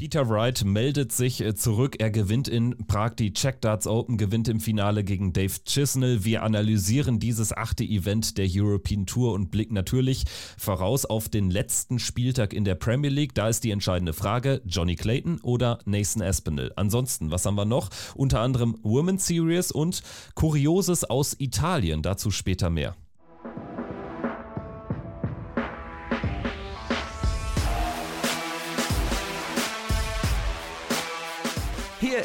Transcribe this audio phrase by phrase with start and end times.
[0.00, 1.96] Peter Wright meldet sich äh, zurück.
[1.98, 6.24] Er gewinnt in Prag die Czech Darts Open, gewinnt im Finale gegen Dave Chisnell.
[6.24, 10.24] Wir analysieren dieses achte Event der European Tour und blicken natürlich
[10.56, 13.34] voraus auf den letzten Spieltag in der Premier League.
[13.34, 16.72] Da ist die entscheidende Frage, Johnny Clayton oder Nathan Aspinall.
[16.76, 17.90] Ansonsten, was haben wir noch?
[18.14, 20.02] Unter anderem Women's Series und
[20.34, 22.00] Kurioses aus Italien.
[22.00, 22.96] Dazu später mehr.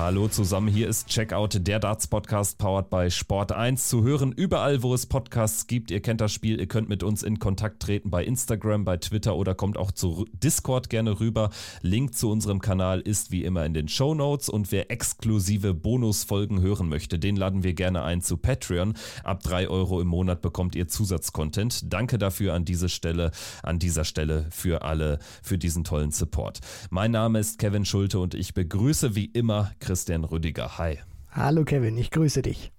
[0.00, 4.82] Hallo zusammen, hier ist Checkout, der Darts Podcast powered by Sport 1 zu hören überall,
[4.82, 5.90] wo es Podcasts gibt.
[5.90, 9.36] Ihr kennt das Spiel, ihr könnt mit uns in Kontakt treten bei Instagram, bei Twitter
[9.36, 11.50] oder kommt auch zu Discord gerne rüber.
[11.82, 16.62] Link zu unserem Kanal ist wie immer in den Show Notes und wer exklusive Bonusfolgen
[16.62, 18.94] hören möchte, den laden wir gerne ein zu Patreon.
[19.22, 21.92] Ab 3 Euro im Monat bekommt ihr Zusatzcontent.
[21.92, 23.32] Danke dafür an diese Stelle,
[23.62, 26.60] an dieser Stelle für alle, für diesen tollen Support.
[26.88, 29.89] Mein Name ist Kevin Schulte und ich begrüße wie immer Christian
[30.24, 30.78] Rüdiger.
[30.78, 30.98] Hi.
[31.30, 32.72] Hallo Kevin, ich grüße dich.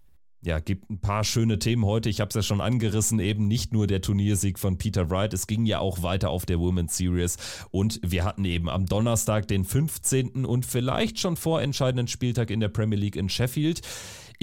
[0.44, 2.10] Ja, gibt ein paar schöne Themen heute.
[2.10, 5.46] Ich habe es ja schon angerissen, eben nicht nur der Turniersieg von Peter Wright, es
[5.46, 7.38] ging ja auch weiter auf der Women's Series
[7.70, 10.46] und wir hatten eben am Donnerstag den 15.
[10.46, 13.82] und vielleicht schon vorentscheidenden Spieltag in der Premier League in Sheffield.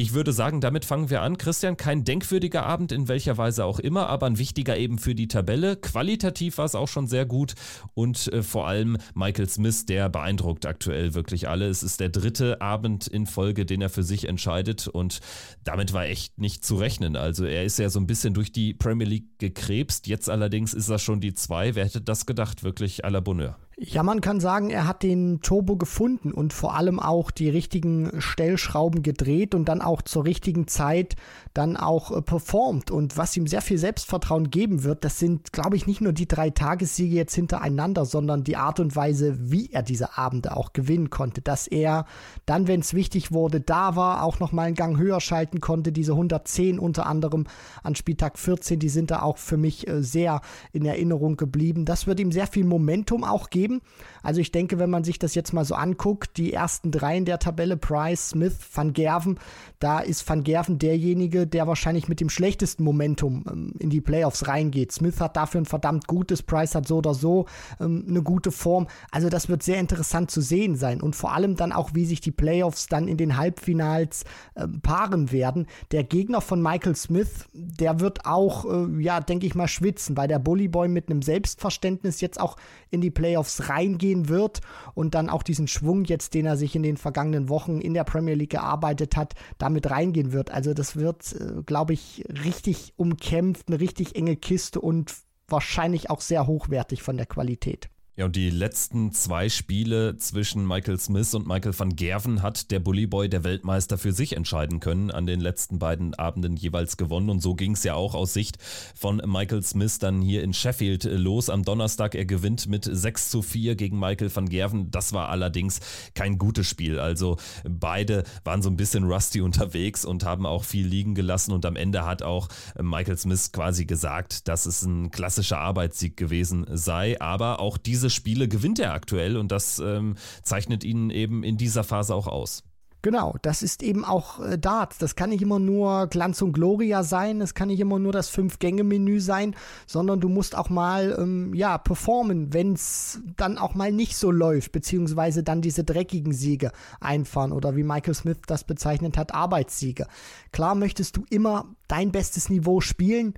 [0.00, 1.38] Ich würde sagen, damit fangen wir an.
[1.38, 5.26] Christian, kein denkwürdiger Abend in welcher Weise auch immer, aber ein wichtiger eben für die
[5.26, 5.74] Tabelle.
[5.74, 7.56] Qualitativ war es auch schon sehr gut
[7.94, 11.66] und äh, vor allem Michael Smith, der beeindruckt aktuell wirklich alle.
[11.66, 15.18] Es ist der dritte Abend in Folge, den er für sich entscheidet und
[15.64, 17.16] damit war echt nicht zu rechnen.
[17.16, 20.06] Also er ist ja so ein bisschen durch die Premier League gekrebst.
[20.06, 21.74] Jetzt allerdings ist er schon die zwei.
[21.74, 22.62] Wer hätte das gedacht?
[22.62, 23.58] Wirklich à la Bonheur.
[23.80, 28.10] Ja, man kann sagen, er hat den Turbo gefunden und vor allem auch die richtigen
[28.20, 31.14] Stellschrauben gedreht und dann auch zur richtigen Zeit
[31.54, 32.90] dann auch äh, performt.
[32.90, 36.26] Und was ihm sehr viel Selbstvertrauen geben wird, das sind, glaube ich, nicht nur die
[36.26, 41.08] drei Tagessiege jetzt hintereinander, sondern die Art und Weise, wie er diese Abende auch gewinnen
[41.08, 41.40] konnte.
[41.40, 42.04] Dass er
[42.46, 45.92] dann, wenn es wichtig wurde, da war, auch nochmal einen Gang höher schalten konnte.
[45.92, 47.46] Diese 110 unter anderem
[47.84, 50.40] an Spieltag 14, die sind da auch für mich äh, sehr
[50.72, 51.84] in Erinnerung geblieben.
[51.84, 53.82] Das wird ihm sehr viel Momentum auch geben geben.
[54.22, 57.24] Also ich denke, wenn man sich das jetzt mal so anguckt, die ersten drei in
[57.24, 59.38] der Tabelle, Price, Smith, Van Gerven,
[59.78, 64.48] da ist Van Gerven derjenige, der wahrscheinlich mit dem schlechtesten Momentum ähm, in die Playoffs
[64.48, 64.92] reingeht.
[64.92, 67.46] Smith hat dafür ein verdammt gutes, Price hat so oder so
[67.80, 68.88] ähm, eine gute Form.
[69.10, 72.20] Also das wird sehr interessant zu sehen sein und vor allem dann auch, wie sich
[72.20, 74.24] die Playoffs dann in den Halbfinals
[74.54, 75.66] äh, paaren werden.
[75.92, 80.28] Der Gegner von Michael Smith, der wird auch, äh, ja, denke ich mal, schwitzen, weil
[80.28, 82.56] der Bullyboy mit einem Selbstverständnis jetzt auch
[82.90, 84.60] in die Playoffs reingehen wird
[84.94, 88.04] und dann auch diesen Schwung jetzt, den er sich in den vergangenen Wochen in der
[88.04, 90.50] Premier League gearbeitet hat, damit reingehen wird.
[90.50, 95.14] Also das wird, äh, glaube ich, richtig umkämpft, eine richtig enge Kiste und
[95.48, 97.88] wahrscheinlich auch sehr hochwertig von der Qualität.
[98.18, 102.80] Ja, und die letzten zwei Spiele zwischen Michael Smith und Michael van Gerven hat der
[102.80, 105.12] Bullyboy, der Weltmeister, für sich entscheiden können.
[105.12, 107.30] An den letzten beiden Abenden jeweils gewonnen.
[107.30, 108.58] Und so ging es ja auch aus Sicht
[108.96, 111.48] von Michael Smith dann hier in Sheffield los.
[111.48, 114.90] Am Donnerstag, er gewinnt mit 6 zu 4 gegen Michael van Gerven.
[114.90, 115.78] Das war allerdings
[116.14, 116.98] kein gutes Spiel.
[116.98, 121.52] Also beide waren so ein bisschen rusty unterwegs und haben auch viel liegen gelassen.
[121.52, 122.48] Und am Ende hat auch
[122.82, 127.20] Michael Smith quasi gesagt, dass es ein klassischer Arbeitssieg gewesen sei.
[127.20, 131.56] Aber auch diese diese Spiele gewinnt er aktuell und das ähm, zeichnet ihn eben in
[131.56, 132.64] dieser Phase auch aus.
[133.00, 134.98] Genau, das ist eben auch äh, Darts.
[134.98, 138.28] Das kann nicht immer nur Glanz und Gloria sein, es kann nicht immer nur das
[138.30, 139.54] Fünf-Gänge-Menü sein,
[139.86, 144.32] sondern du musst auch mal, ähm, ja, performen, wenn es dann auch mal nicht so
[144.32, 150.06] läuft, beziehungsweise dann diese dreckigen Siege einfahren oder wie Michael Smith das bezeichnet hat, Arbeitssiege.
[150.50, 153.34] Klar möchtest du immer dein bestes Niveau spielen,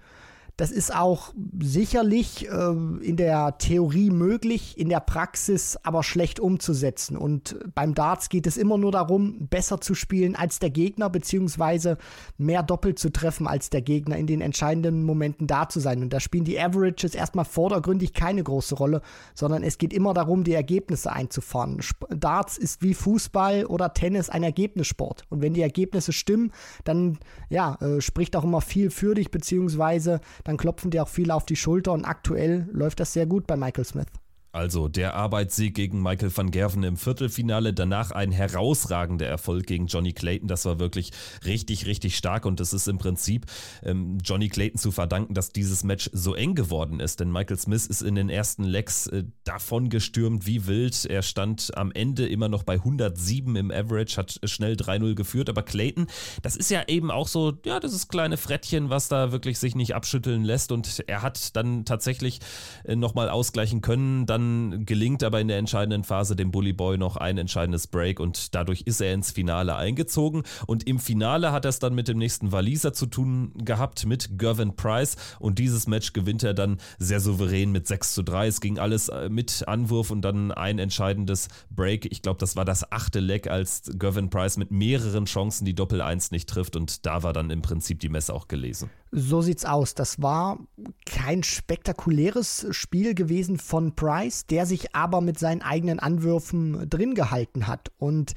[0.61, 7.17] das ist auch sicherlich äh, in der Theorie möglich, in der Praxis aber schlecht umzusetzen.
[7.17, 11.97] Und beim Darts geht es immer nur darum, besser zu spielen als der Gegner, beziehungsweise
[12.37, 16.03] mehr doppelt zu treffen als der Gegner, in den entscheidenden Momenten da zu sein.
[16.03, 19.01] Und da spielen die Averages erstmal vordergründig keine große Rolle,
[19.35, 21.81] sondern es geht immer darum, die Ergebnisse einzufahren.
[22.11, 25.23] Darts ist wie Fußball oder Tennis ein Ergebnissport.
[25.31, 26.53] Und wenn die Ergebnisse stimmen,
[26.85, 27.19] dann
[27.49, 31.47] ja, äh, spricht auch immer viel für dich, beziehungsweise dann klopfen dir auch viele auf
[31.47, 34.09] die Schulter und aktuell läuft das sehr gut bei Michael Smith.
[34.53, 40.13] Also der Arbeitssieg gegen Michael van Gerven im Viertelfinale, danach ein herausragender Erfolg gegen Johnny
[40.13, 40.49] Clayton.
[40.49, 41.13] Das war wirklich
[41.45, 43.47] richtig, richtig stark und es ist im Prinzip
[43.85, 47.21] ähm, Johnny Clayton zu verdanken, dass dieses Match so eng geworden ist.
[47.21, 51.05] Denn Michael Smith ist in den ersten Legs äh, davon gestürmt wie wild.
[51.05, 55.49] Er stand am Ende immer noch bei 107 im Average, hat schnell 3-0 geführt.
[55.49, 56.09] Aber Clayton,
[56.43, 59.77] das ist ja eben auch so, ja, das ist kleine Frettchen, was da wirklich sich
[59.77, 60.73] nicht abschütteln lässt.
[60.73, 62.41] Und er hat dann tatsächlich
[62.85, 64.27] äh, nochmal ausgleichen können.
[64.27, 68.21] Dann dann gelingt aber in der entscheidenden Phase dem Bully Boy noch ein entscheidendes Break
[68.21, 70.43] und dadurch ist er ins Finale eingezogen.
[70.67, 74.39] Und im Finale hat er es dann mit dem nächsten Waliser zu tun gehabt, mit
[74.39, 75.17] Gervin Price.
[75.39, 78.47] Und dieses Match gewinnt er dann sehr souverän mit 6 zu 3.
[78.47, 82.11] Es ging alles äh, mit Anwurf und dann ein entscheidendes Break.
[82.11, 86.01] Ich glaube, das war das achte Leck, als Gervin Price mit mehreren Chancen die Doppel
[86.01, 86.77] 1 nicht trifft.
[86.77, 88.91] Und da war dann im Prinzip die Messe auch gelesen.
[89.13, 89.95] So sieht's aus.
[89.95, 90.59] Das war
[91.05, 97.67] kein spektakuläres Spiel gewesen von Price, der sich aber mit seinen eigenen Anwürfen drin gehalten
[97.67, 97.91] hat.
[97.99, 98.35] Und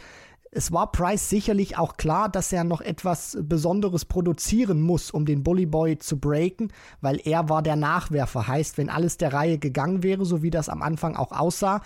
[0.56, 5.44] es war Price sicherlich auch klar, dass er noch etwas Besonderes produzieren muss, um den
[5.44, 6.72] Bully Boy zu breaken,
[7.02, 8.48] weil er war der Nachwerfer.
[8.48, 11.82] Heißt, wenn alles der Reihe gegangen wäre, so wie das am Anfang auch aussah,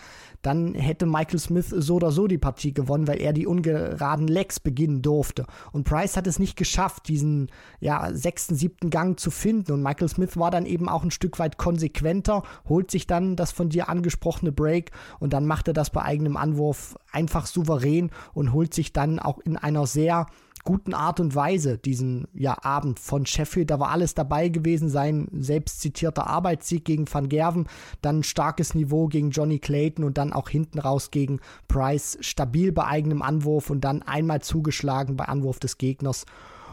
[0.48, 4.62] dann hätte Michael Smith so oder so die Partie gewonnen, weil er die ungeraden Legs
[4.62, 5.46] beginnen durfte.
[5.74, 7.52] Und Price hat es nicht geschafft, diesen
[7.82, 9.74] ja, sechsten, siebten Gang zu finden.
[9.74, 13.52] Und Michael Smith war dann eben auch ein Stück weit konsequenter, holt sich dann das
[13.52, 18.54] von dir angesprochene Break und dann macht er das bei eigenem Anwurf einfach souverän und
[18.54, 20.28] holt sich dann auch in einer sehr
[20.68, 23.72] guten Art und Weise diesen ja, Abend von Sheffield.
[23.72, 27.70] Da war alles dabei gewesen, sein selbst zitierter Arbeitssieg gegen Van Gerven,
[28.02, 32.84] dann starkes Niveau gegen Johnny Clayton und dann auch hinten raus gegen Price, stabil bei
[32.84, 36.26] eigenem Anwurf und dann einmal zugeschlagen bei Anwurf des Gegners.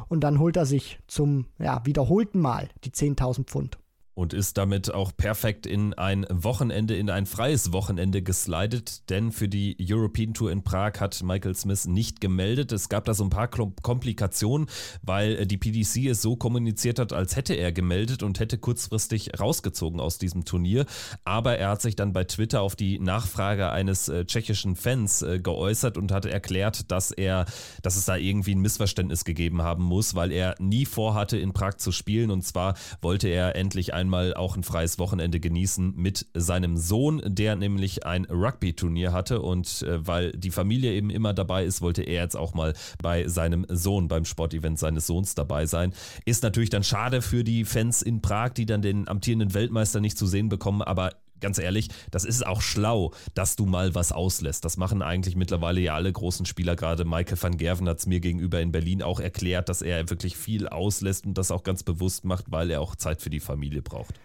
[0.08, 3.78] Und dann holt er sich zum ja, wiederholten Mal die 10.000 Pfund
[4.14, 9.48] und ist damit auch perfekt in ein Wochenende, in ein freies Wochenende geslidet, denn für
[9.48, 12.72] die European Tour in Prag hat Michael Smith nicht gemeldet.
[12.72, 14.68] Es gab da so ein paar Komplikationen,
[15.02, 19.38] weil äh, die PDC es so kommuniziert hat, als hätte er gemeldet und hätte kurzfristig
[19.38, 20.86] rausgezogen aus diesem Turnier.
[21.24, 25.40] Aber er hat sich dann bei Twitter auf die Nachfrage eines äh, tschechischen Fans äh,
[25.40, 27.46] geäußert und hat erklärt, dass er,
[27.82, 31.76] dass es da irgendwie ein Missverständnis gegeben haben muss, weil er nie vorhatte, in Prag
[31.76, 36.26] zu spielen und zwar wollte er endlich ein einmal auch ein freies Wochenende genießen mit
[36.34, 41.64] seinem Sohn, der nämlich ein Rugby-Turnier hatte und äh, weil die Familie eben immer dabei
[41.64, 45.92] ist, wollte er jetzt auch mal bei seinem Sohn beim Sportevent seines Sohns dabei sein.
[46.24, 50.18] Ist natürlich dann schade für die Fans in Prag, die dann den amtierenden Weltmeister nicht
[50.18, 51.12] zu sehen bekommen, aber
[51.44, 54.64] ganz ehrlich, das ist auch schlau, dass du mal was auslässt.
[54.64, 58.20] Das machen eigentlich mittlerweile ja alle großen Spieler, gerade Michael van Gerven hat es mir
[58.20, 62.24] gegenüber in Berlin auch erklärt, dass er wirklich viel auslässt und das auch ganz bewusst
[62.24, 64.18] macht, weil er auch Zeit für die Familie braucht.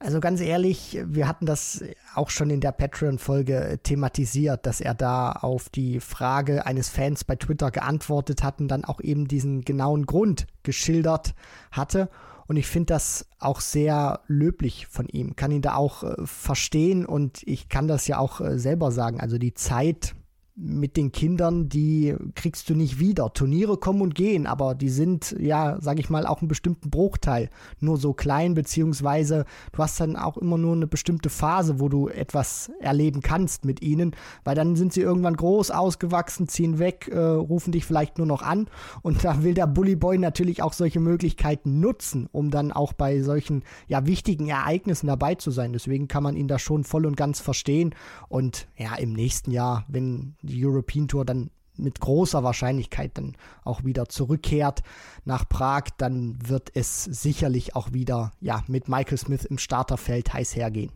[0.00, 1.82] Also ganz ehrlich, wir hatten das
[2.14, 7.34] auch schon in der Patreon-Folge thematisiert, dass er da auf die Frage eines Fans bei
[7.34, 11.34] Twitter geantwortet hat und dann auch eben diesen genauen Grund geschildert
[11.72, 12.10] hatte.
[12.48, 17.04] Und ich finde das auch sehr löblich von ihm, kann ihn da auch äh, verstehen
[17.04, 19.20] und ich kann das ja auch äh, selber sagen.
[19.20, 20.14] Also die Zeit
[20.60, 23.32] mit den Kindern, die kriegst du nicht wieder.
[23.32, 27.48] Turniere kommen und gehen, aber die sind, ja, sag ich mal, auch einen bestimmten Bruchteil.
[27.78, 32.08] Nur so klein, beziehungsweise du hast dann auch immer nur eine bestimmte Phase, wo du
[32.08, 37.18] etwas erleben kannst mit ihnen, weil dann sind sie irgendwann groß, ausgewachsen, ziehen weg, äh,
[37.18, 38.66] rufen dich vielleicht nur noch an
[39.02, 43.22] und da will der Bully Boy natürlich auch solche Möglichkeiten nutzen, um dann auch bei
[43.22, 45.72] solchen, ja, wichtigen Ereignissen dabei zu sein.
[45.72, 47.94] Deswegen kann man ihn da schon voll und ganz verstehen
[48.28, 53.84] und ja, im nächsten Jahr, wenn die European Tour dann mit großer Wahrscheinlichkeit dann auch
[53.84, 54.82] wieder zurückkehrt
[55.24, 60.56] nach Prag, dann wird es sicherlich auch wieder ja mit Michael Smith im Starterfeld heiß
[60.56, 60.90] hergehen.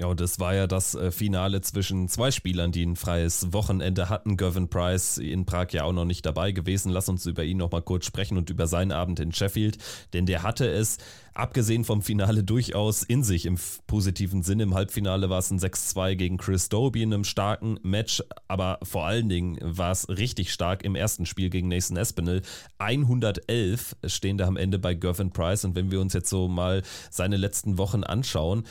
[0.00, 4.08] Ja, und es war ja das äh, Finale zwischen zwei Spielern, die ein freies Wochenende
[4.08, 4.38] hatten.
[4.38, 6.90] Gervin Price in Prag ja auch noch nicht dabei gewesen.
[6.90, 9.76] Lass uns über ihn noch mal kurz sprechen und über seinen Abend in Sheffield,
[10.14, 10.96] denn der hatte es,
[11.34, 14.62] abgesehen vom Finale, durchaus in sich im positiven Sinne.
[14.62, 19.04] Im Halbfinale war es ein 6-2 gegen Chris Doby in einem starken Match, aber vor
[19.04, 22.40] allen Dingen war es richtig stark im ersten Spiel gegen Nathan Espinel.
[22.78, 26.80] 111 stehen da am Ende bei Gervin Price und wenn wir uns jetzt so mal
[27.10, 28.64] seine letzten Wochen anschauen,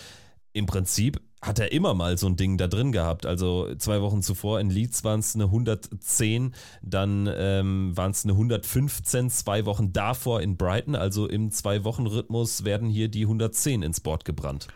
[0.59, 3.25] im Prinzip hat er immer mal so ein Ding da drin gehabt.
[3.25, 8.33] Also zwei Wochen zuvor in Leeds waren es eine 110, dann ähm, waren es eine
[8.33, 14.25] 115, zwei Wochen davor in Brighton, also im Zwei-Wochen-Rhythmus werden hier die 110 ins Board
[14.25, 14.67] gebrannt.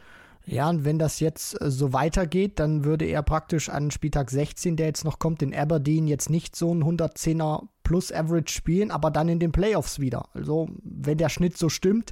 [0.45, 4.75] Ja, und wenn das jetzt äh, so weitergeht, dann würde er praktisch an Spieltag 16,
[4.75, 9.11] der jetzt noch kommt, in Aberdeen jetzt nicht so ein 110er plus Average spielen, aber
[9.11, 10.29] dann in den Playoffs wieder.
[10.33, 12.11] Also, wenn der Schnitt so stimmt,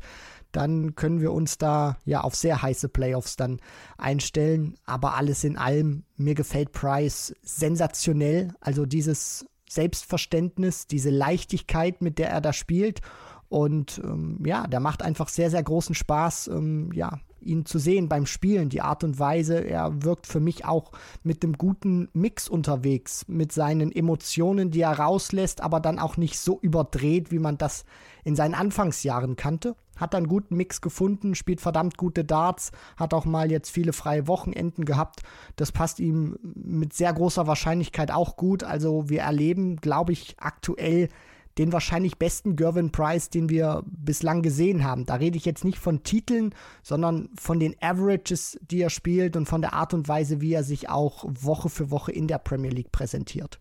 [0.51, 3.59] dann können wir uns da ja auf sehr heiße Playoffs dann
[3.97, 4.75] einstellen.
[4.85, 8.53] Aber alles in allem, mir gefällt Price sensationell.
[8.59, 13.01] Also dieses Selbstverständnis, diese Leichtigkeit, mit der er da spielt.
[13.49, 18.09] Und ähm, ja, der macht einfach sehr, sehr großen Spaß, ähm, ja, ihn zu sehen
[18.09, 19.59] beim Spielen, die Art und Weise.
[19.59, 20.91] Er wirkt für mich auch
[21.23, 26.39] mit einem guten Mix unterwegs, mit seinen Emotionen, die er rauslässt, aber dann auch nicht
[26.39, 27.85] so überdreht, wie man das
[28.23, 29.75] in seinen Anfangsjahren kannte.
[29.97, 34.27] Hat einen guten Mix gefunden, spielt verdammt gute Darts, hat auch mal jetzt viele freie
[34.27, 35.21] Wochenenden gehabt.
[35.55, 38.63] Das passt ihm mit sehr großer Wahrscheinlichkeit auch gut.
[38.63, 41.09] Also wir erleben, glaube ich, aktuell
[41.57, 45.05] den wahrscheinlich besten Gervin Price, den wir bislang gesehen haben.
[45.05, 46.53] Da rede ich jetzt nicht von Titeln,
[46.83, 50.63] sondern von den Averages, die er spielt und von der Art und Weise, wie er
[50.63, 53.59] sich auch Woche für Woche in der Premier League präsentiert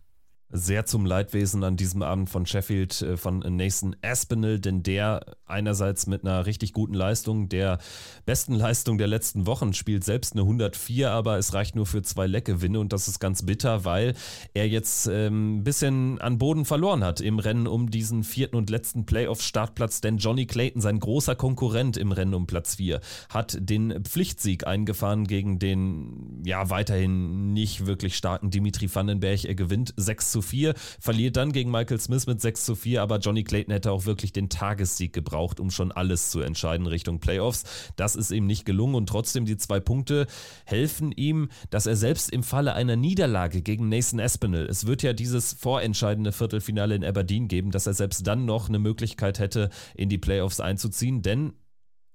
[0.51, 6.07] sehr zum Leidwesen an diesem Abend von Sheffield äh, von Nathan Aspinall, denn der einerseits
[6.07, 7.79] mit einer richtig guten Leistung, der
[8.25, 12.27] besten Leistung der letzten Wochen, spielt selbst eine 104, aber es reicht nur für zwei
[12.27, 14.13] Leckgewinne und das ist ganz bitter, weil
[14.53, 18.69] er jetzt ein ähm, bisschen an Boden verloren hat im Rennen um diesen vierten und
[18.69, 24.03] letzten Playoff-Startplatz, denn Johnny Clayton, sein großer Konkurrent im Rennen um Platz 4, hat den
[24.03, 29.45] Pflichtsieg eingefahren gegen den ja weiterhin nicht wirklich starken Dimitri Vandenberg.
[29.45, 33.19] Er gewinnt 6 zu 4, verliert dann gegen Michael Smith mit 6 zu 4, aber
[33.19, 37.63] Johnny Clayton hätte auch wirklich den Tagessieg gebraucht, um schon alles zu entscheiden Richtung Playoffs.
[37.95, 40.27] Das ist ihm nicht gelungen und trotzdem die zwei Punkte
[40.65, 45.13] helfen ihm, dass er selbst im Falle einer Niederlage gegen Nathan Espinel, es wird ja
[45.13, 50.09] dieses vorentscheidende Viertelfinale in Aberdeen geben, dass er selbst dann noch eine Möglichkeit hätte, in
[50.09, 51.53] die Playoffs einzuziehen, denn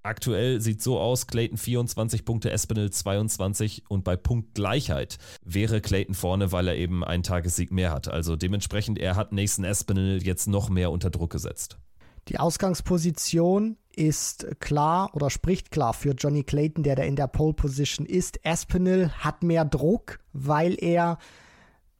[0.07, 6.53] Aktuell sieht so aus, Clayton 24 Punkte, Espinel 22 und bei Punktgleichheit wäre Clayton vorne,
[6.53, 8.07] weil er eben einen Tagessieg mehr hat.
[8.07, 11.79] Also dementsprechend, er hat Nathan Espinel jetzt noch mehr unter Druck gesetzt.
[12.29, 17.55] Die Ausgangsposition ist klar oder spricht klar für Johnny Clayton, der da in der Pole
[17.55, 18.45] Position ist.
[18.45, 21.19] Espinel hat mehr Druck, weil er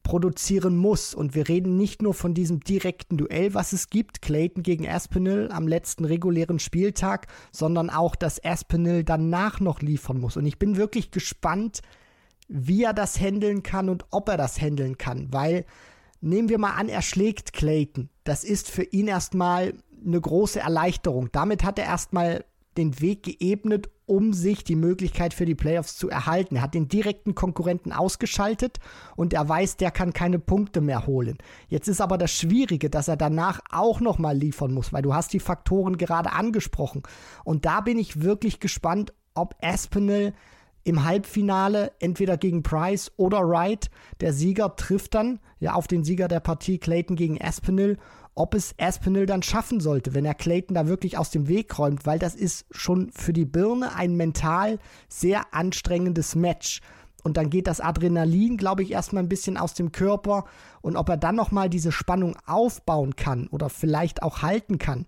[0.07, 1.15] produzieren muss.
[1.15, 5.51] Und wir reden nicht nur von diesem direkten Duell, was es gibt, Clayton gegen Aspinall
[5.51, 10.37] am letzten regulären Spieltag, sondern auch, dass Aspinall danach noch liefern muss.
[10.37, 11.83] Und ich bin wirklich gespannt,
[12.49, 15.67] wie er das handeln kann und ob er das handeln kann, weil
[16.21, 18.09] nehmen wir mal an, er schlägt Clayton.
[18.23, 21.31] Das ist für ihn erstmal eine große Erleichterung.
[21.33, 22.45] Damit hat er erstmal
[22.79, 26.57] den Weg geebnet, um sich die Möglichkeit für die Playoffs zu erhalten.
[26.57, 28.79] Er hat den direkten Konkurrenten ausgeschaltet
[29.17, 31.39] und er weiß, der kann keine Punkte mehr holen.
[31.69, 35.33] Jetzt ist aber das Schwierige, dass er danach auch nochmal liefern muss, weil du hast
[35.33, 37.03] die Faktoren gerade angesprochen.
[37.45, 40.33] Und da bin ich wirklich gespannt, ob Aspinall
[40.85, 43.91] im Halbfinale entweder gegen Price oder Wright,
[44.21, 47.99] der Sieger trifft dann ja auf den Sieger der Partie Clayton gegen Aspinall
[48.37, 52.07] ob es Aspinall dann schaffen sollte, wenn er Clayton da wirklich aus dem Weg räumt,
[52.07, 54.79] weil das ist schon für die Birne ein mental
[55.09, 56.81] sehr anstrengendes Match.
[57.25, 60.45] Und dann geht das Adrenalin, glaube ich, erstmal ein bisschen aus dem Körper.
[60.81, 65.07] Und ob er dann nochmal diese Spannung aufbauen kann oder vielleicht auch halten kann,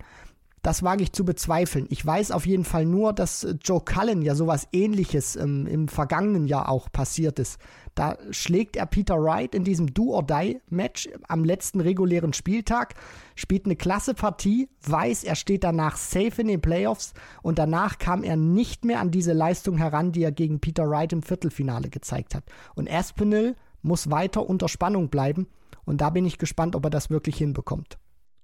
[0.63, 1.87] das wage ich zu bezweifeln.
[1.91, 6.47] Ich weiß auf jeden Fall nur, dass Joe Cullen ja sowas ähnliches ähm, im vergangenen
[6.47, 7.59] Jahr auch passiert ist.
[7.99, 12.95] Da schlägt er Peter Wright in diesem Do-or-Die-Match am letzten regulären Spieltag,
[13.35, 17.13] spielt eine klasse Partie, weiß, er steht danach safe in den Playoffs
[17.43, 21.13] und danach kam er nicht mehr an diese Leistung heran, die er gegen Peter Wright
[21.13, 22.45] im Viertelfinale gezeigt hat.
[22.77, 25.49] Und Aspinall muss weiter unter Spannung bleiben
[25.85, 27.99] und da bin ich gespannt, ob er das wirklich hinbekommt.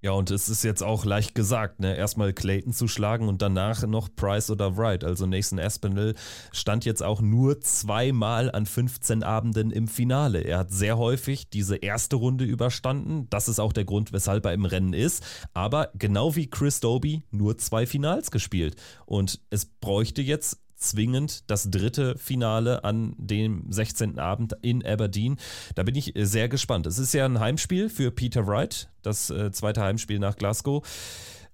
[0.04, 1.96] Ja, und es ist jetzt auch leicht gesagt, ne?
[1.96, 5.02] erstmal Clayton zu schlagen und danach noch Price oder Wright.
[5.02, 6.14] Also Nathan Aspinall
[6.52, 10.40] stand jetzt auch nur zweimal an 15 Abenden im Finale.
[10.42, 13.28] Er hat sehr häufig diese erste Runde überstanden.
[13.30, 15.24] Das ist auch der Grund, weshalb er im Rennen ist.
[15.54, 18.76] Aber genau wie Chris Doby nur zwei Finals gespielt.
[19.06, 24.18] Und es bräuchte jetzt zwingend das dritte Finale an dem 16.
[24.18, 25.36] Abend in Aberdeen.
[25.74, 26.86] Da bin ich äh, sehr gespannt.
[26.86, 30.82] Es ist ja ein Heimspiel für Peter Wright, das äh, zweite Heimspiel nach Glasgow.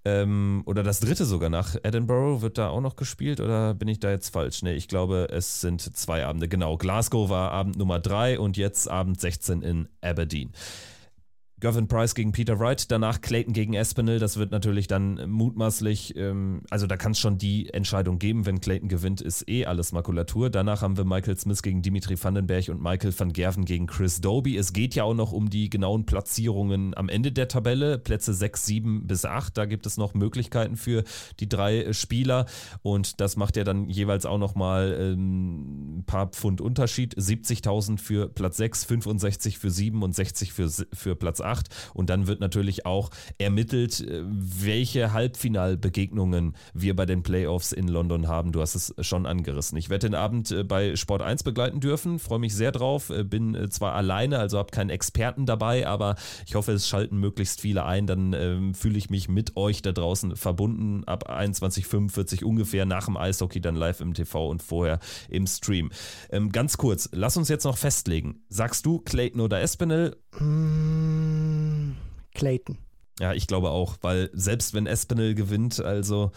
[0.03, 4.01] Ähm, oder das dritte sogar nach Edinburgh wird da auch noch gespielt oder bin ich
[4.01, 4.63] da jetzt falsch?
[4.63, 6.49] Ne, ich glaube, es sind zwei Abende.
[6.49, 10.53] Genau, Glasgow war Abend Nummer drei und jetzt Abend 16 in Aberdeen.
[11.61, 14.19] Gavin Price gegen Peter Wright, danach Clayton gegen Espinel.
[14.19, 18.63] Das wird natürlich dann mutmaßlich, ähm, also da kann es schon die Entscheidung geben, wenn
[18.63, 20.49] Clayton gewinnt, ist eh alles Makulatur.
[20.49, 24.57] Danach haben wir Michael Smith gegen Dimitri Vandenberg und Michael van Gerven gegen Chris Doby.
[24.57, 28.65] Es geht ja auch noch um die genauen Platzierungen am Ende der Tabelle, Plätze 6,
[28.65, 29.57] 7 bis 8.
[29.59, 31.05] Da gibt es noch Möglichkeiten für
[31.41, 32.47] die drei Spieler
[32.81, 37.15] und das macht ja dann jeweils auch nochmal ähm, ein paar Pfund Unterschied.
[37.17, 41.50] 70.000 für Platz 6, 65 für 7 und 60 für, für Platz 8.
[41.51, 41.69] acht.
[41.95, 48.29] Und dann wird natürlich auch ermittelt, äh, welche Halbfinalbegegnungen wir bei den Playoffs in London
[48.29, 48.53] haben.
[48.53, 49.77] Du hast es schon angerissen.
[49.79, 53.11] Ich werde den Abend äh, bei Sport 1 begleiten dürfen, freue mich sehr drauf.
[53.11, 56.17] Äh, bin zwar alleine, also habe keinen Experten dabei, aber
[56.47, 58.07] ich hoffe, es schalten möglichst viele ein.
[58.07, 61.05] Dann ähm, fühle ich mich mit euch da draußen verbunden.
[61.05, 65.91] Ab 21.45 ungefähr nach dem Eishockey, dann live im TV und vorher im Stream.
[66.31, 68.43] Ähm, ganz kurz, lass uns jetzt noch festlegen.
[68.49, 70.17] Sagst du Clayton oder Espinel?
[70.39, 71.40] Mm,
[72.35, 72.79] Clayton.
[73.21, 76.33] Ja, ich glaube auch, weil selbst wenn Espinel gewinnt, also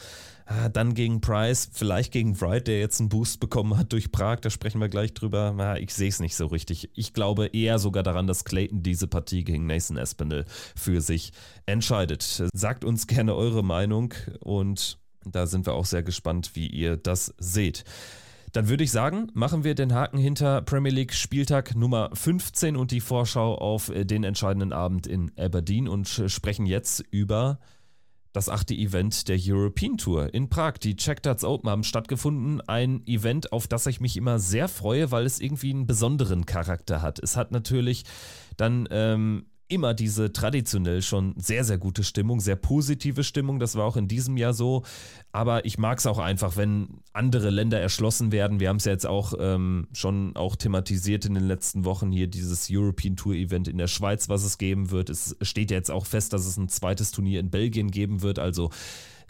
[0.46, 4.42] ah, dann gegen Price, vielleicht gegen Wright, der jetzt einen Boost bekommen hat durch Prag,
[4.42, 5.56] da sprechen wir gleich drüber.
[5.58, 6.90] Ah, ich sehe es nicht so richtig.
[6.94, 10.44] Ich glaube eher sogar daran, dass Clayton diese Partie gegen Nathan Espinel
[10.76, 11.32] für sich
[11.66, 12.44] entscheidet.
[12.54, 17.34] Sagt uns gerne eure Meinung und da sind wir auch sehr gespannt, wie ihr das
[17.38, 17.86] seht.
[18.54, 22.92] Dann würde ich sagen, machen wir den Haken hinter Premier League Spieltag Nummer 15 und
[22.92, 27.60] die Vorschau auf äh, den entscheidenden Abend in Aberdeen und sprechen jetzt über
[28.32, 30.74] das achte Event der European Tour in Prag.
[30.74, 32.62] Die Czech Darts Open haben stattgefunden.
[32.62, 37.02] Ein Event, auf das ich mich immer sehr freue, weil es irgendwie einen besonderen Charakter
[37.02, 37.18] hat.
[37.18, 38.04] Es hat natürlich
[38.58, 43.60] dann ähm, immer diese traditionell schon sehr, sehr gute Stimmung, sehr positive Stimmung.
[43.60, 44.84] Das war auch in diesem Jahr so.
[45.32, 48.60] Aber ich mag es auch einfach, wenn andere Länder erschlossen werden.
[48.60, 52.28] Wir haben es ja jetzt auch ähm, schon auch thematisiert in den letzten Wochen hier,
[52.28, 55.10] dieses European Tour Event in der Schweiz, was es geben wird.
[55.10, 58.38] Es steht ja jetzt auch fest, dass es ein zweites Turnier in Belgien geben wird.
[58.38, 58.70] Also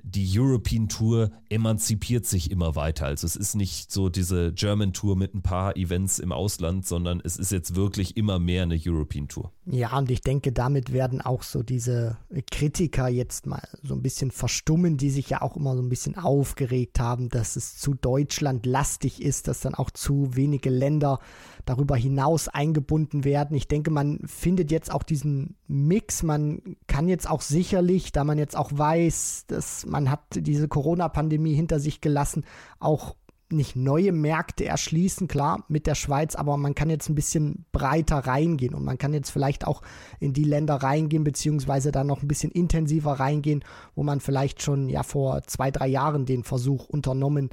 [0.04, 3.06] die European Tour emanzipiert sich immer weiter.
[3.06, 7.22] Also es ist nicht so diese German Tour mit ein paar Events im Ausland, sondern
[7.24, 9.52] es ist jetzt wirklich immer mehr eine European Tour.
[9.66, 12.18] Ja, und ich denke, damit werden auch so diese
[12.52, 16.18] Kritiker jetzt mal so ein bisschen verstummen, die sich ja auch immer so ein bisschen
[16.18, 21.20] aufgeregt haben, dass es zu Deutschland lastig ist, dass dann auch zu wenige Länder
[21.66, 23.56] darüber hinaus eingebunden werden.
[23.56, 26.24] Ich denke, man findet jetzt auch diesen Mix.
[26.24, 31.54] Man kann jetzt auch sicherlich, da man jetzt auch weiß, dass man hat diese Corona-Pandemie
[31.54, 32.46] hinter sich gelassen,
[32.80, 33.16] auch
[33.50, 38.18] nicht neue Märkte erschließen, klar, mit der Schweiz, aber man kann jetzt ein bisschen breiter
[38.18, 39.84] reingehen und man kann jetzt vielleicht auch
[40.20, 44.90] in die Länder reingehen, beziehungsweise dann noch ein bisschen intensiver reingehen, wo man vielleicht schon
[44.90, 47.52] ja vor zwei, drei Jahren den Versuch unternommen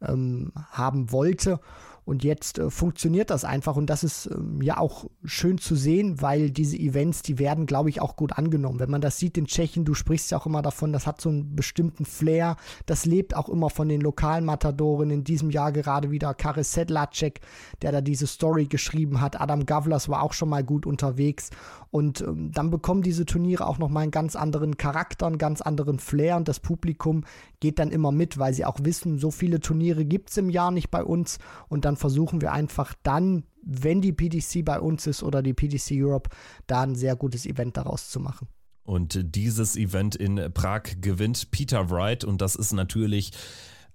[0.00, 1.60] ähm, haben wollte.
[2.04, 6.20] Und jetzt äh, funktioniert das einfach und das ist ähm, ja auch schön zu sehen,
[6.20, 8.78] weil diese Events, die werden, glaube ich, auch gut angenommen.
[8.78, 11.30] Wenn man das sieht in Tschechien, du sprichst ja auch immer davon, das hat so
[11.30, 12.56] einen bestimmten Flair.
[12.84, 15.10] Das lebt auch immer von den lokalen Matadoren.
[15.10, 17.40] In diesem Jahr gerade wieder Karis Sedlacek,
[17.80, 19.40] der da diese Story geschrieben hat.
[19.40, 21.50] Adam Gavlas war auch schon mal gut unterwegs.
[21.94, 26.00] Und ähm, dann bekommen diese Turniere auch nochmal einen ganz anderen Charakter, einen ganz anderen
[26.00, 27.22] Flair und das Publikum
[27.60, 30.72] geht dann immer mit, weil sie auch wissen, so viele Turniere gibt es im Jahr
[30.72, 35.22] nicht bei uns und dann versuchen wir einfach dann, wenn die PDC bei uns ist
[35.22, 36.30] oder die PDC Europe,
[36.66, 38.48] da ein sehr gutes Event daraus zu machen.
[38.84, 43.32] Und dieses Event in Prag gewinnt Peter Wright und das ist natürlich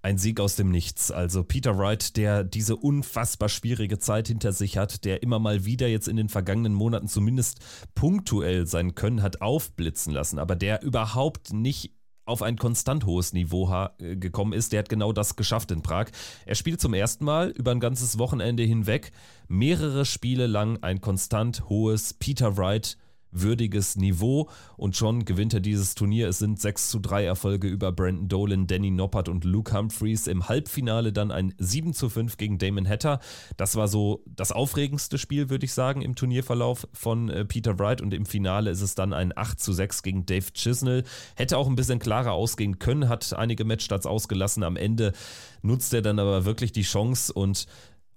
[0.02, 1.12] ein Sieg aus dem Nichts.
[1.12, 5.88] Also Peter Wright, der diese unfassbar schwierige Zeit hinter sich hat, der immer mal wieder
[5.88, 7.60] jetzt in den vergangenen Monaten zumindest
[7.96, 11.94] punktuell sein Können hat aufblitzen lassen, aber der überhaupt nicht
[12.30, 16.08] auf ein konstant hohes Niveau äh, gekommen ist, der hat genau das geschafft in Prag.
[16.46, 19.12] Er spielt zum ersten Mal über ein ganzes Wochenende hinweg
[19.48, 22.98] mehrere Spiele lang ein konstant hohes Peter Wright
[23.32, 26.28] würdiges Niveau und schon gewinnt er dieses Turnier.
[26.28, 30.28] Es sind 6 zu 3 Erfolge über Brandon Dolan, Danny Noppert und Luke Humphreys.
[30.28, 33.20] Im Halbfinale dann ein 7 zu 5 gegen Damon Hatter.
[33.58, 38.02] Das war so das aufregendste Spiel, würde ich sagen, im Turnierverlauf von äh, Peter Wright
[38.02, 41.04] und im Finale ist es dann ein 8 zu 6 gegen Dave Chisnell.
[41.36, 44.64] Hätte auch ein bisschen klarer ausgehen können, hat einige Matchstarts ausgelassen.
[44.64, 45.14] Am Ende
[45.62, 47.68] nutzt er dann aber wirklich die Chance und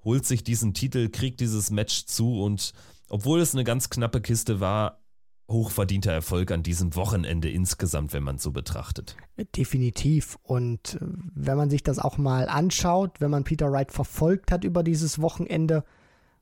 [0.04, 2.72] holt sich diesen Titel, kriegt dieses Match zu und
[3.08, 5.01] obwohl es eine ganz knappe Kiste war,
[5.48, 9.16] hochverdienter Erfolg an diesem Wochenende insgesamt, wenn man es so betrachtet.
[9.56, 10.38] Definitiv.
[10.42, 10.98] Und äh,
[11.34, 15.20] wenn man sich das auch mal anschaut, wenn man Peter Wright verfolgt hat über dieses
[15.20, 15.84] Wochenende,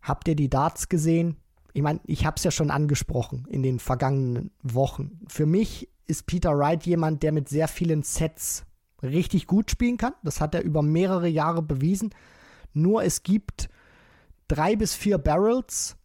[0.00, 1.36] habt ihr die Darts gesehen?
[1.72, 5.20] Ich meine, ich habe es ja schon angesprochen in den vergangenen Wochen.
[5.28, 8.64] Für mich ist Peter Wright jemand, der mit sehr vielen Sets
[9.02, 10.14] richtig gut spielen kann.
[10.22, 12.10] Das hat er über mehrere Jahre bewiesen.
[12.72, 13.68] Nur es gibt
[14.48, 15.96] drei bis vier Barrels,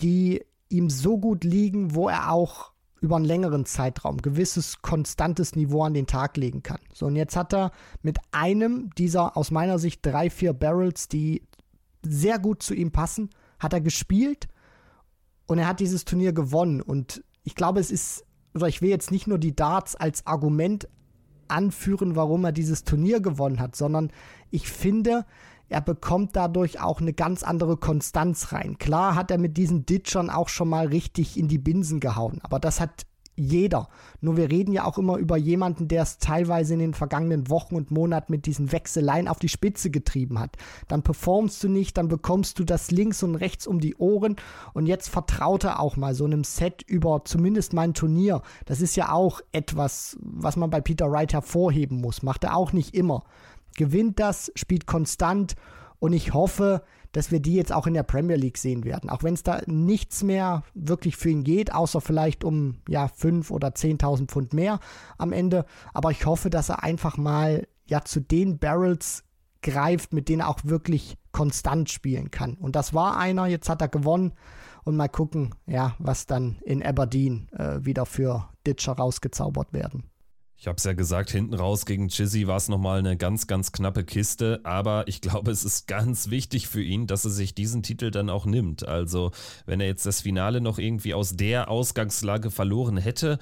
[0.00, 5.82] die ihm so gut liegen, wo er auch über einen längeren Zeitraum gewisses konstantes Niveau
[5.84, 6.80] an den Tag legen kann.
[6.92, 7.70] So, und jetzt hat er
[8.02, 11.42] mit einem dieser aus meiner Sicht drei, vier Barrels, die
[12.02, 14.48] sehr gut zu ihm passen, hat er gespielt
[15.46, 16.80] und er hat dieses Turnier gewonnen.
[16.80, 18.24] Und ich glaube, es ist,
[18.54, 20.88] oder ich will jetzt nicht nur die Darts als Argument
[21.48, 24.10] anführen, warum er dieses Turnier gewonnen hat, sondern
[24.50, 25.24] ich finde,
[25.68, 28.78] er bekommt dadurch auch eine ganz andere Konstanz rein.
[28.78, 32.58] Klar hat er mit diesen Ditchern auch schon mal richtig in die Binsen gehauen, aber
[32.60, 33.88] das hat jeder.
[34.20, 37.76] Nur wir reden ja auch immer über jemanden, der es teilweise in den vergangenen Wochen
[37.76, 40.56] und Monaten mit diesen Wechseleien auf die Spitze getrieben hat.
[40.88, 44.36] Dann performst du nicht, dann bekommst du das links und rechts um die Ohren
[44.72, 48.42] und jetzt vertraut er auch mal so einem Set über zumindest mein Turnier.
[48.64, 52.22] Das ist ja auch etwas, was man bei Peter Wright hervorheben muss.
[52.22, 53.24] Macht er auch nicht immer.
[53.76, 55.54] Gewinnt das, spielt konstant
[55.98, 59.08] und ich hoffe, dass wir die jetzt auch in der Premier League sehen werden.
[59.08, 63.50] Auch wenn es da nichts mehr wirklich für ihn geht, außer vielleicht um ja 5
[63.50, 64.80] oder 10.000 Pfund mehr
[65.16, 65.64] am Ende.
[65.94, 69.24] Aber ich hoffe, dass er einfach mal ja zu den Barrels
[69.62, 72.54] greift, mit denen er auch wirklich konstant spielen kann.
[72.54, 74.32] Und das war einer, jetzt hat er gewonnen.
[74.84, 80.04] Und mal gucken, ja, was dann in Aberdeen äh, wieder für Ditcher rausgezaubert werden.
[80.58, 83.72] Ich habe es ja gesagt, hinten raus gegen Chizzy war es nochmal eine ganz, ganz
[83.72, 87.82] knappe Kiste, aber ich glaube, es ist ganz wichtig für ihn, dass er sich diesen
[87.82, 88.88] Titel dann auch nimmt.
[88.88, 89.32] Also,
[89.66, 93.38] wenn er jetzt das Finale noch irgendwie aus der Ausgangslage verloren hätte,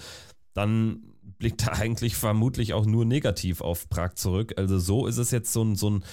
[0.55, 1.05] dann
[1.39, 4.55] blickt er eigentlich vermutlich auch nur negativ auf Prag zurück.
[4.57, 6.05] Also, so ist es jetzt so ein, so ein,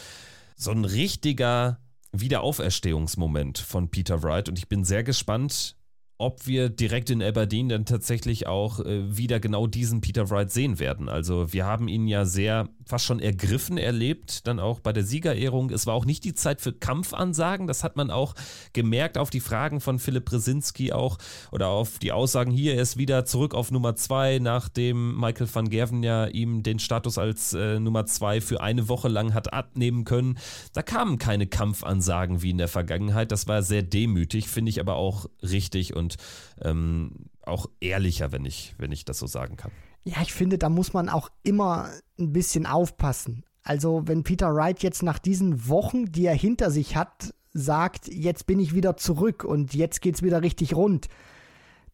[0.56, 1.80] so ein richtiger
[2.12, 5.78] Wiederauferstehungsmoment von Peter Wright und ich bin sehr gespannt,
[6.22, 10.80] ob wir direkt in Aberdeen dann tatsächlich auch äh, wieder genau diesen Peter Wright sehen
[10.80, 11.10] werden.
[11.10, 15.70] Also wir haben ihn ja sehr fast schon ergriffen erlebt, dann auch bei der Siegerehrung.
[15.70, 18.36] Es war auch nicht die Zeit für Kampfansagen, das hat man auch
[18.74, 21.18] gemerkt auf die Fragen von Philipp Brzezinski auch
[21.54, 25.70] oder auf die Aussagen hier, er ist wieder zurück auf Nummer zwei, nachdem Michael van
[25.70, 30.04] Gerven ja ihm den Status als äh, Nummer zwei für eine Woche lang hat abnehmen
[30.04, 30.38] können.
[30.74, 34.96] Da kamen keine Kampfansagen wie in der Vergangenheit, das war sehr demütig, finde ich aber
[34.96, 36.18] auch richtig und
[36.62, 39.72] ähm, auch ehrlicher, wenn ich, wenn ich das so sagen kann.
[40.04, 43.44] Ja, ich finde, da muss man auch immer ein bisschen aufpassen.
[43.64, 48.48] Also, wenn Peter Wright jetzt nach diesen Wochen, die er hinter sich hat, sagt, jetzt
[48.48, 51.08] bin ich wieder zurück und jetzt geht's wieder richtig rund,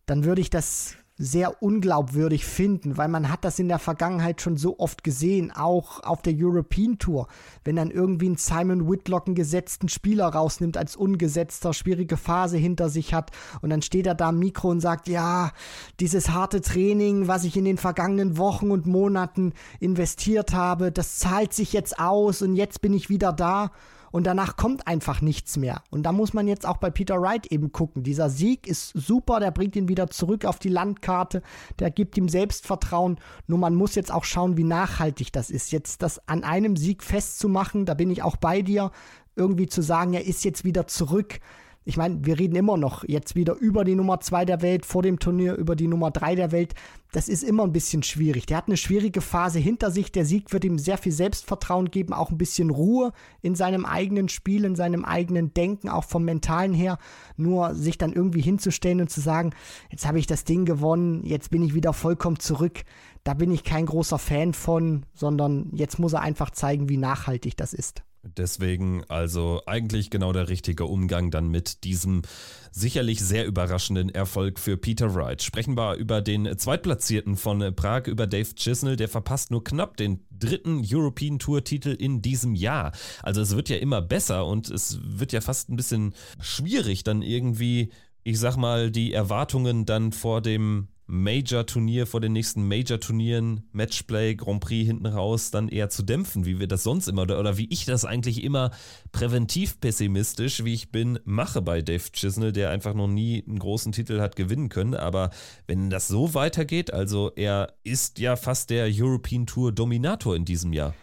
[0.05, 4.55] dann würde ich das sehr unglaubwürdig finden, weil man hat das in der Vergangenheit schon
[4.55, 7.27] so oft gesehen, auch auf der European Tour,
[7.63, 12.89] wenn dann irgendwie ein Simon Whitlock einen gesetzten Spieler rausnimmt als ungesetzter, schwierige Phase hinter
[12.89, 15.51] sich hat und dann steht er da am Mikro und sagt, ja,
[15.99, 21.53] dieses harte Training, was ich in den vergangenen Wochen und Monaten investiert habe, das zahlt
[21.53, 23.71] sich jetzt aus und jetzt bin ich wieder da
[24.11, 25.81] und danach kommt einfach nichts mehr.
[25.89, 28.03] Und da muss man jetzt auch bei Peter Wright eben gucken.
[28.03, 31.41] Dieser Sieg ist super, der bringt ihn wieder zurück auf die Landkarte,
[31.79, 33.17] der gibt ihm Selbstvertrauen.
[33.47, 35.71] Nur man muss jetzt auch schauen, wie nachhaltig das ist.
[35.71, 38.91] Jetzt das an einem Sieg festzumachen, da bin ich auch bei dir,
[39.35, 41.39] irgendwie zu sagen, er ist jetzt wieder zurück
[41.87, 45.03] ich meine, wir reden immer noch jetzt wieder über die Nummer 2 der Welt, vor
[45.03, 46.73] dem Turnier über die Nummer 3 der Welt.
[47.13, 48.45] Das ist immer ein bisschen schwierig.
[48.45, 50.11] Der hat eine schwierige Phase hinter sich.
[50.11, 54.27] Der Sieg wird ihm sehr viel Selbstvertrauen geben, auch ein bisschen Ruhe in seinem eigenen
[54.27, 56.97] Spiel, in seinem eigenen Denken, auch vom Mentalen her.
[57.37, 59.51] Nur sich dann irgendwie hinzustellen und zu sagen,
[59.89, 62.83] jetzt habe ich das Ding gewonnen, jetzt bin ich wieder vollkommen zurück.
[63.23, 67.55] Da bin ich kein großer Fan von, sondern jetzt muss er einfach zeigen, wie nachhaltig
[67.55, 68.03] das ist.
[68.35, 72.23] Deswegen also eigentlich genau der richtige Umgang dann mit diesem
[72.71, 75.41] sicherlich sehr überraschenden Erfolg für Peter Wright.
[75.41, 78.95] Sprechen wir über den Zweitplatzierten von Prag, über Dave Chisnell.
[78.95, 82.91] Der verpasst nur knapp den dritten European Tour Titel in diesem Jahr.
[83.23, 87.21] Also es wird ja immer besser und es wird ja fast ein bisschen schwierig dann
[87.21, 87.91] irgendwie,
[88.23, 94.59] ich sag mal, die Erwartungen dann vor dem Major-Turnier vor den nächsten Major-Turnieren, Matchplay, Grand
[94.59, 97.85] Prix hinten raus, dann eher zu dämpfen, wie wir das sonst immer oder, wie ich
[97.85, 98.71] das eigentlich immer
[99.11, 103.93] präventiv pessimistisch, wie ich bin, mache bei Dave Chisnell, der einfach noch nie einen großen
[103.93, 104.93] Titel hat gewinnen können.
[104.93, 105.31] Aber
[105.65, 110.73] wenn das so weitergeht, also er ist ja fast der European Tour Dominator in diesem
[110.73, 110.93] Jahr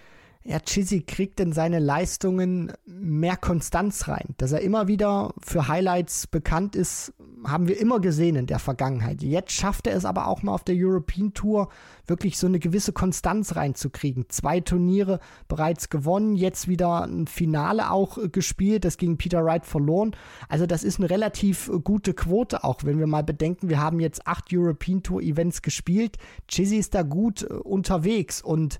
[0.46, 4.34] ja, Chizzy kriegt in seine Leistungen mehr Konstanz rein.
[4.36, 7.14] Dass er immer wieder für Highlights bekannt ist,
[7.46, 9.22] haben wir immer gesehen in der Vergangenheit.
[9.22, 11.70] Jetzt schafft er es aber auch mal auf der European Tour
[12.06, 14.26] wirklich so eine gewisse Konstanz reinzukriegen.
[14.28, 20.14] Zwei Turniere bereits gewonnen, jetzt wieder ein Finale auch gespielt, das gegen Peter Wright verloren.
[20.50, 24.26] Also das ist eine relativ gute Quote auch, wenn wir mal bedenken, wir haben jetzt
[24.26, 26.18] acht European Tour Events gespielt.
[26.48, 28.78] Chizzy ist da gut äh, unterwegs und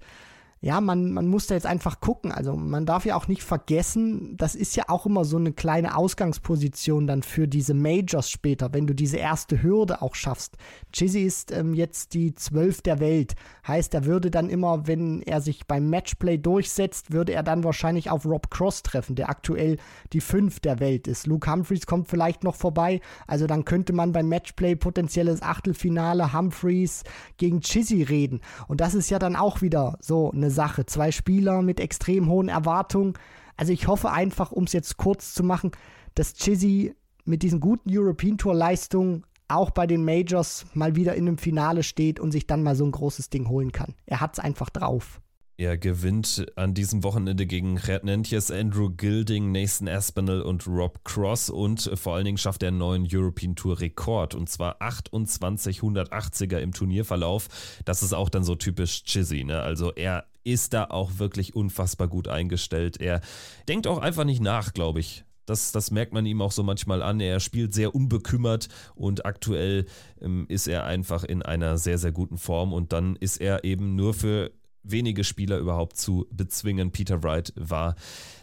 [0.64, 2.33] ja, man, man muss da jetzt einfach gucken.
[2.33, 5.94] Also man darf ja auch nicht vergessen, das ist ja auch immer so eine kleine
[5.94, 10.57] Ausgangsposition dann für diese Majors später, wenn du diese erste Hürde auch schaffst.
[10.90, 13.35] Chizzy ist ähm, jetzt die zwölf der Welt.
[13.68, 18.09] Heißt, er würde dann immer, wenn er sich beim Matchplay durchsetzt, würde er dann wahrscheinlich
[18.09, 19.77] auf Rob Cross treffen, der aktuell
[20.14, 21.27] die fünf der Welt ist.
[21.27, 23.03] Luke Humphreys kommt vielleicht noch vorbei.
[23.27, 27.05] Also dann könnte man beim Matchplay potenzielles Achtelfinale Humphreys
[27.37, 28.40] gegen Chizzy reden.
[28.66, 30.87] Und das ist ja dann auch wieder so eine Sache.
[30.87, 33.12] Zwei Spieler mit extrem hohen Erwartungen.
[33.57, 35.73] Also ich hoffe einfach, um es jetzt kurz zu machen,
[36.14, 41.29] dass Chizzy mit diesen guten European Tour Leistungen auch bei den Majors mal wieder in
[41.29, 43.95] einem Finale steht und sich dann mal so ein großes Ding holen kann.
[44.07, 45.21] Er hat es einfach drauf.
[45.57, 51.49] Er gewinnt an diesem Wochenende gegen Gerd Nentjes, Andrew Gilding, Nathan Aspinall und Rob Cross
[51.49, 56.59] und vor allen Dingen schafft er einen neuen European Tour Rekord und zwar 28 180er
[56.59, 57.49] im Turnierverlauf.
[57.85, 59.61] Das ist auch dann so typisch Chizzy, ne?
[59.61, 63.00] Also er ist da auch wirklich unfassbar gut eingestellt.
[63.00, 63.20] Er
[63.68, 65.24] denkt auch einfach nicht nach, glaube ich.
[65.46, 67.20] Das, das merkt man ihm auch so manchmal an.
[67.20, 69.87] Er spielt sehr unbekümmert und aktuell
[70.20, 73.94] ähm, ist er einfach in einer sehr, sehr guten Form und dann ist er eben
[73.94, 74.52] nur für
[74.83, 76.92] wenige Spieler überhaupt zu bezwingen.
[76.92, 77.96] Peter Wright war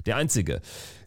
[0.05, 0.61] der Einzige.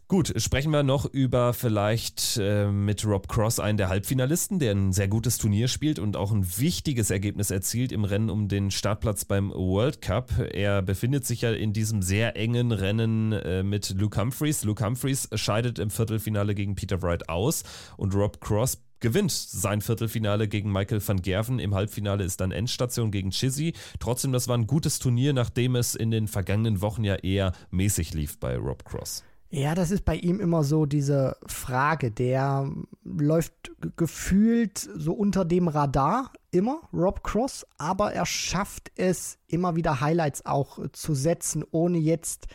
[0.07, 4.93] Gut, sprechen wir noch über vielleicht äh, mit Rob Cross, einen der Halbfinalisten, der ein
[4.93, 9.25] sehr gutes Turnier spielt und auch ein wichtiges Ergebnis erzielt im Rennen um den Startplatz
[9.25, 10.31] beim World Cup.
[10.53, 14.65] Er befindet sich ja in diesem sehr engen Rennen äh, mit Luke Humphreys.
[14.65, 17.63] Luke Humphreys scheidet im Viertelfinale gegen Peter Wright aus
[17.97, 21.59] und Rob Cross gewinnt sein Viertelfinale gegen Michael van Gerven.
[21.59, 23.73] Im Halbfinale ist dann Endstation gegen Chizzy.
[24.01, 28.13] Trotzdem, das war ein gutes Turnier, nachdem es in den vergangenen Wochen ja eher mäßig
[28.13, 29.25] lief bei Rob Cross.
[29.57, 32.11] Ja, das ist bei ihm immer so diese Frage.
[32.11, 32.69] Der
[33.05, 40.01] läuft gefühlt so unter dem Radar, immer, Rob Cross, aber er schafft es, immer wieder
[40.01, 42.49] Highlights auch zu setzen, ohne jetzt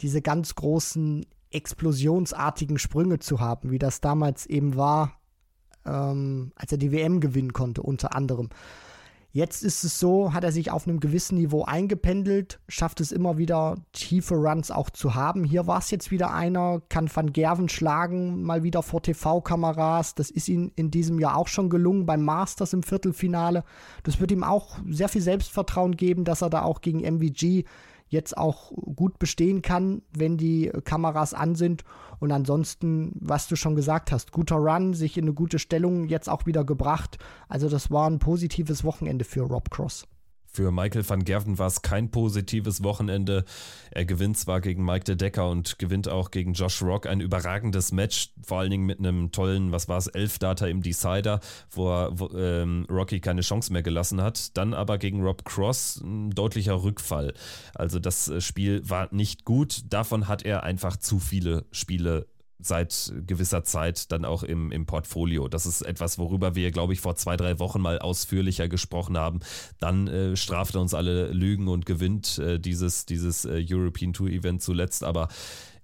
[0.00, 5.18] diese ganz großen explosionsartigen Sprünge zu haben, wie das damals eben war
[5.86, 8.48] ähm, als er die WM gewinnen konnte, unter anderem.
[9.36, 13.36] Jetzt ist es so, hat er sich auf einem gewissen Niveau eingependelt, schafft es immer
[13.36, 15.42] wieder tiefe Runs auch zu haben.
[15.42, 20.14] Hier war es jetzt wieder einer, kann Van Gerven schlagen, mal wieder vor TV-Kameras.
[20.14, 23.64] Das ist ihm in diesem Jahr auch schon gelungen beim Masters im Viertelfinale.
[24.04, 27.64] Das wird ihm auch sehr viel Selbstvertrauen geben, dass er da auch gegen MVG
[28.08, 31.84] jetzt auch gut bestehen kann, wenn die Kameras an sind.
[32.20, 36.28] Und ansonsten, was du schon gesagt hast, guter Run, sich in eine gute Stellung jetzt
[36.28, 37.18] auch wieder gebracht.
[37.48, 40.06] Also das war ein positives Wochenende für Rob Cross.
[40.54, 43.44] Für Michael van Gerven war es kein positives Wochenende.
[43.90, 47.90] Er gewinnt zwar gegen Mike de Decker und gewinnt auch gegen Josh Rock ein überragendes
[47.90, 51.40] Match, vor allen Dingen mit einem tollen, was war es, Elf-Data im Decider,
[51.72, 54.56] wo, er, wo ähm, Rocky keine Chance mehr gelassen hat.
[54.56, 57.34] Dann aber gegen Rob Cross ein deutlicher Rückfall.
[57.74, 59.92] Also das äh, Spiel war nicht gut.
[59.92, 65.48] Davon hat er einfach zu viele Spiele seit gewisser Zeit dann auch im, im Portfolio.
[65.48, 69.40] Das ist etwas, worüber wir, glaube ich, vor zwei, drei Wochen mal ausführlicher gesprochen haben.
[69.80, 74.28] Dann äh, straft er uns alle Lügen und gewinnt äh, dieses, dieses äh, European Tour
[74.28, 75.04] Event zuletzt.
[75.04, 75.28] Aber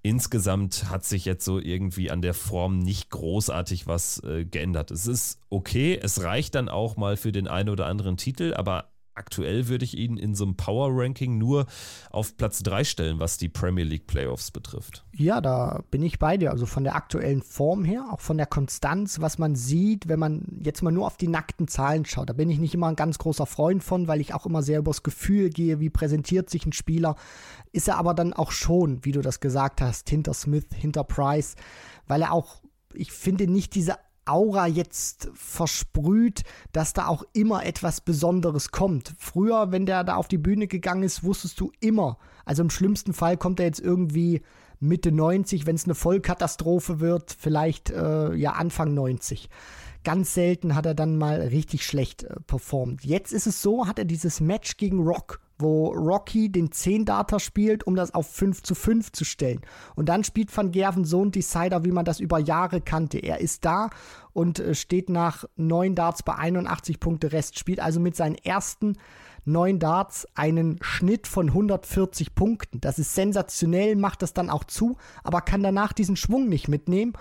[0.03, 4.91] insgesamt hat sich jetzt so irgendwie an der Form nicht großartig was äh, geändert.
[4.91, 8.90] Es ist okay, es reicht dann auch mal für den einen oder anderen Titel, aber
[9.21, 11.67] aktuell würde ich ihn in so einem Power-Ranking nur
[12.11, 15.05] auf Platz 3 stellen, was die Premier League Playoffs betrifft.
[15.13, 16.51] Ja, da bin ich bei dir.
[16.51, 20.47] Also von der aktuellen Form her, auch von der Konstanz, was man sieht, wenn man
[20.63, 22.31] jetzt mal nur auf die nackten Zahlen schaut.
[22.31, 24.79] Da bin ich nicht immer ein ganz großer Freund von, weil ich auch immer sehr
[24.79, 27.15] übers Gefühl gehe, wie präsentiert sich ein Spieler.
[27.73, 31.57] Ist er aber dann auch schon, wie du das gesagt hast, hinter Smith, hinter Price,
[32.07, 32.63] weil er auch
[32.95, 33.97] ich finde nicht diese
[34.31, 39.15] Aura jetzt versprüht, dass da auch immer etwas Besonderes kommt.
[39.19, 42.19] Früher, wenn der da auf die Bühne gegangen ist, wusstest du immer.
[42.45, 44.43] Also im schlimmsten Fall kommt er jetzt irgendwie
[44.81, 49.51] Mitte 90, wenn es eine Vollkatastrophe wird, vielleicht äh, ja Anfang 90.
[50.03, 53.05] Ganz selten hat er dann mal richtig schlecht äh, performt.
[53.05, 57.87] Jetzt ist es so, hat er dieses Match gegen Rock wo Rocky den 10-Data spielt,
[57.87, 59.61] um das auf 5 zu 5 zu stellen.
[59.97, 63.19] Und dann spielt Van Gerven so ein Decider, wie man das über Jahre kannte.
[63.19, 63.91] Er ist da
[64.33, 68.97] und äh, steht nach 9 Darts bei 81 Punkte Rest, spielt also mit seinen ersten
[69.45, 72.81] 9 Darts einen Schnitt von 140 Punkten.
[72.81, 77.15] Das ist sensationell, macht das dann auch zu, aber kann danach diesen Schwung nicht mitnehmen.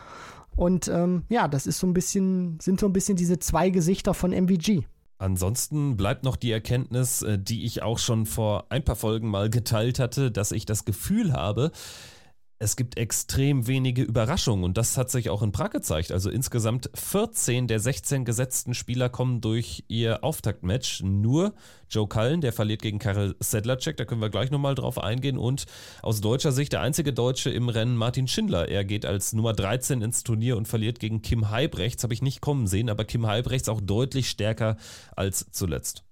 [0.55, 4.13] Und ähm, ja, das ist so ein bisschen, sind so ein bisschen diese zwei Gesichter
[4.13, 4.83] von MVG.
[5.19, 9.49] Ansonsten bleibt noch die Erkenntnis, äh, die ich auch schon vor ein paar Folgen mal
[9.49, 11.71] geteilt hatte, dass ich das Gefühl habe,
[12.61, 16.11] es gibt extrem wenige Überraschungen und das hat sich auch in Prag gezeigt.
[16.11, 21.01] Also insgesamt 14 der 16 gesetzten Spieler kommen durch ihr Auftaktmatch.
[21.01, 21.53] Nur
[21.89, 25.37] Joe Cullen, der verliert gegen Karel Sedlacek, da können wir gleich nochmal drauf eingehen.
[25.37, 25.67] Und
[26.01, 28.67] aus deutscher Sicht der einzige Deutsche im Rennen Martin Schindler.
[28.67, 32.03] Er geht als Nummer 13 ins Turnier und verliert gegen Kim Heibrechts.
[32.03, 34.75] Habe ich nicht kommen sehen, aber Kim Heibrechts auch deutlich stärker
[35.15, 36.03] als zuletzt.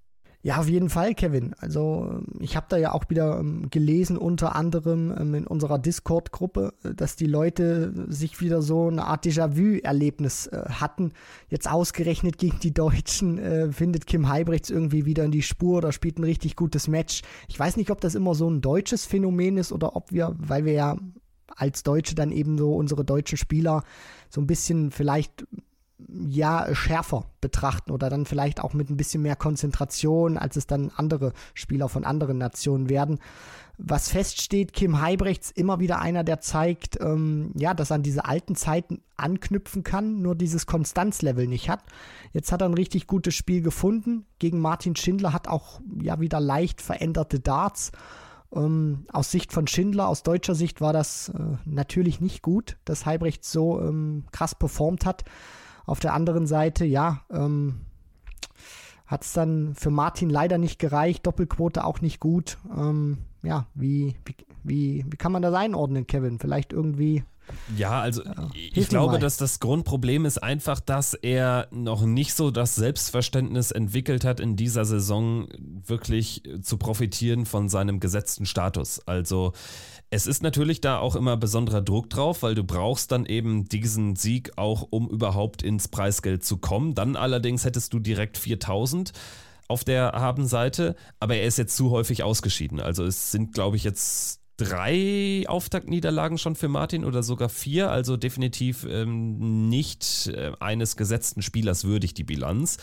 [0.43, 1.55] Ja, auf jeden Fall, Kevin.
[1.57, 6.73] Also ich habe da ja auch wieder ähm, gelesen, unter anderem ähm, in unserer Discord-Gruppe,
[6.83, 11.11] äh, dass die Leute sich wieder so eine Art Déjà-vu-Erlebnis äh, hatten.
[11.49, 15.91] Jetzt ausgerechnet gegen die Deutschen äh, findet Kim Heibrechts irgendwie wieder in die Spur oder
[15.91, 17.23] spielt ein richtig gutes Match.
[17.47, 20.65] Ich weiß nicht, ob das immer so ein deutsches Phänomen ist oder ob wir, weil
[20.65, 20.97] wir ja
[21.55, 23.83] als Deutsche dann eben so unsere deutschen Spieler
[24.29, 25.45] so ein bisschen vielleicht
[25.99, 30.91] ja schärfer betrachten oder dann vielleicht auch mit ein bisschen mehr Konzentration, als es dann
[30.95, 33.19] andere Spieler von anderen Nationen werden.
[33.79, 38.25] Was feststeht, Kim Heibrechts immer wieder einer, der zeigt, ähm, ja, dass er an diese
[38.25, 41.83] alten Zeiten anknüpfen kann, nur dieses Konstanzlevel nicht hat.
[42.33, 44.25] Jetzt hat er ein richtig gutes Spiel gefunden.
[44.39, 47.91] Gegen Martin Schindler hat auch ja wieder leicht veränderte Darts.
[48.51, 53.05] Ähm, aus Sicht von Schindler, aus deutscher Sicht war das äh, natürlich nicht gut, dass
[53.05, 55.23] Heibrechts so ähm, krass performt hat.
[55.87, 57.79] Auf der anderen Seite, ja, ähm,
[59.07, 62.57] hat es dann für Martin leider nicht gereicht, Doppelquote auch nicht gut.
[62.77, 66.39] Ähm, ja, wie, wie, wie, wie kann man das einordnen, Kevin?
[66.39, 67.23] Vielleicht irgendwie
[67.75, 72.51] ja, also ja, ich glaube, dass das Grundproblem ist einfach, dass er noch nicht so
[72.51, 75.47] das Selbstverständnis entwickelt hat, in dieser Saison
[75.85, 79.01] wirklich zu profitieren von seinem gesetzten Status.
[79.05, 79.53] Also
[80.09, 84.15] es ist natürlich da auch immer besonderer Druck drauf, weil du brauchst dann eben diesen
[84.15, 86.95] Sieg auch, um überhaupt ins Preisgeld zu kommen.
[86.95, 89.11] Dann allerdings hättest du direkt 4000
[89.67, 92.79] auf der Habenseite, aber er ist jetzt zu häufig ausgeschieden.
[92.79, 98.17] Also es sind, glaube ich, jetzt drei Auftaktniederlagen schon für Martin oder sogar vier, also
[98.17, 102.77] definitiv ähm, nicht äh, eines gesetzten Spielers würdig die Bilanz.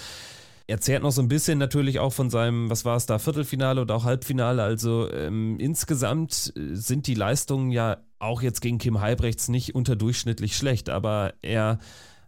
[0.67, 3.83] Er zehrt noch so ein bisschen natürlich auch von seinem, was war es da, Viertelfinale
[3.83, 4.63] oder auch Halbfinale.
[4.63, 10.57] Also ähm, insgesamt äh, sind die Leistungen ja auch jetzt gegen Kim Halbrechts nicht unterdurchschnittlich
[10.57, 11.79] schlecht, aber er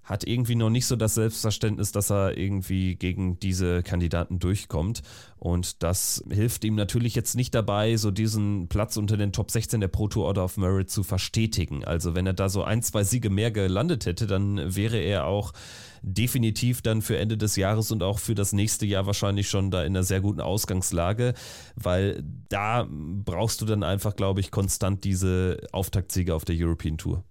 [0.07, 5.03] hat irgendwie noch nicht so das Selbstverständnis, dass er irgendwie gegen diese Kandidaten durchkommt.
[5.37, 9.81] Und das hilft ihm natürlich jetzt nicht dabei, so diesen Platz unter den Top 16
[9.81, 11.85] der Pro Tour Order of Merit zu verstetigen.
[11.85, 15.53] Also wenn er da so ein, zwei Siege mehr gelandet hätte, dann wäre er auch
[16.03, 19.83] definitiv dann für Ende des Jahres und auch für das nächste Jahr wahrscheinlich schon da
[19.83, 21.35] in einer sehr guten Ausgangslage,
[21.75, 27.25] weil da brauchst du dann einfach, glaube ich, konstant diese Auftaktsiege auf der European Tour.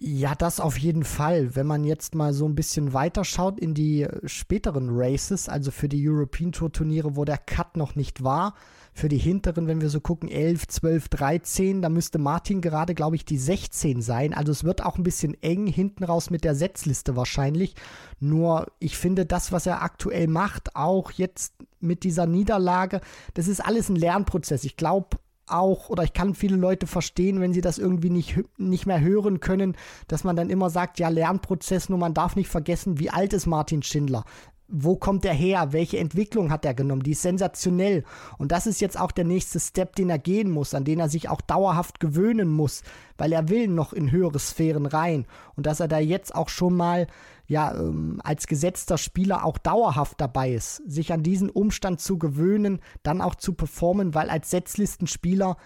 [0.00, 1.56] Ja, das auf jeden Fall.
[1.56, 5.88] Wenn man jetzt mal so ein bisschen weiter schaut in die späteren Races, also für
[5.88, 8.54] die European Tour Turniere, wo der Cut noch nicht war,
[8.94, 13.16] für die hinteren, wenn wir so gucken, 11, 12, 13, da müsste Martin gerade, glaube
[13.16, 14.34] ich, die 16 sein.
[14.34, 17.74] Also es wird auch ein bisschen eng hinten raus mit der Setzliste wahrscheinlich.
[18.20, 23.00] Nur ich finde das, was er aktuell macht, auch jetzt mit dieser Niederlage,
[23.34, 24.62] das ist alles ein Lernprozess.
[24.62, 25.18] Ich glaube,
[25.50, 29.40] auch, oder ich kann viele Leute verstehen, wenn sie das irgendwie nicht, nicht mehr hören
[29.40, 33.32] können, dass man dann immer sagt, ja, Lernprozess, nur man darf nicht vergessen, wie alt
[33.32, 34.24] ist Martin Schindler?
[34.68, 35.72] wo kommt er her?
[35.72, 37.02] Welche Entwicklung hat er genommen?
[37.02, 38.04] Die ist sensationell.
[38.36, 41.08] Und das ist jetzt auch der nächste Step, den er gehen muss, an den er
[41.08, 42.82] sich auch dauerhaft gewöhnen muss,
[43.16, 45.24] weil er will noch in höhere Sphären rein.
[45.56, 47.06] Und dass er da jetzt auch schon mal,
[47.48, 52.80] ja, ähm, als gesetzter Spieler auch dauerhaft dabei ist, sich an diesen Umstand zu gewöhnen,
[53.02, 55.56] dann auch zu performen, weil als Setzlistenspieler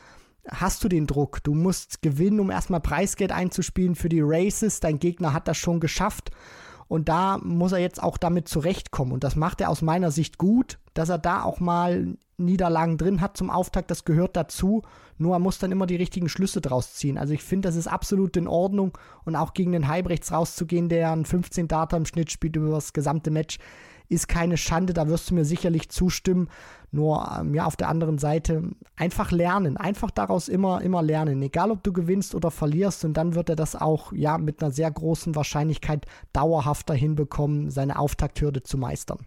[0.49, 1.43] hast du den Druck.
[1.43, 4.81] Du musst gewinnen, um erstmal Preisgeld einzuspielen für die Races.
[4.81, 6.31] Dein Gegner hat das schon geschafft.
[6.93, 9.13] Und da muss er jetzt auch damit zurechtkommen.
[9.13, 13.23] Und das macht er aus meiner Sicht gut, dass er da auch mal Niederlagen drin
[13.23, 13.91] hat zum Auftakt.
[13.91, 14.83] Das gehört dazu.
[15.17, 17.17] Nur er muss dann immer die richtigen Schlüsse draus ziehen.
[17.17, 18.99] Also ich finde, das ist absolut in Ordnung.
[19.25, 22.93] Und auch gegen den Heibrechts rauszugehen, der einen 15 Data im Schnitt spielt über das
[22.93, 23.57] gesamte Match,
[24.13, 26.49] ist keine Schande, da wirst du mir sicherlich zustimmen.
[26.91, 28.63] Nur ähm, ja, auf der anderen Seite
[28.97, 33.35] einfach lernen, einfach daraus immer, immer lernen, egal ob du gewinnst oder verlierst und dann
[33.35, 38.77] wird er das auch ja mit einer sehr großen Wahrscheinlichkeit dauerhafter hinbekommen, seine Auftakthürde zu
[38.77, 39.21] meistern.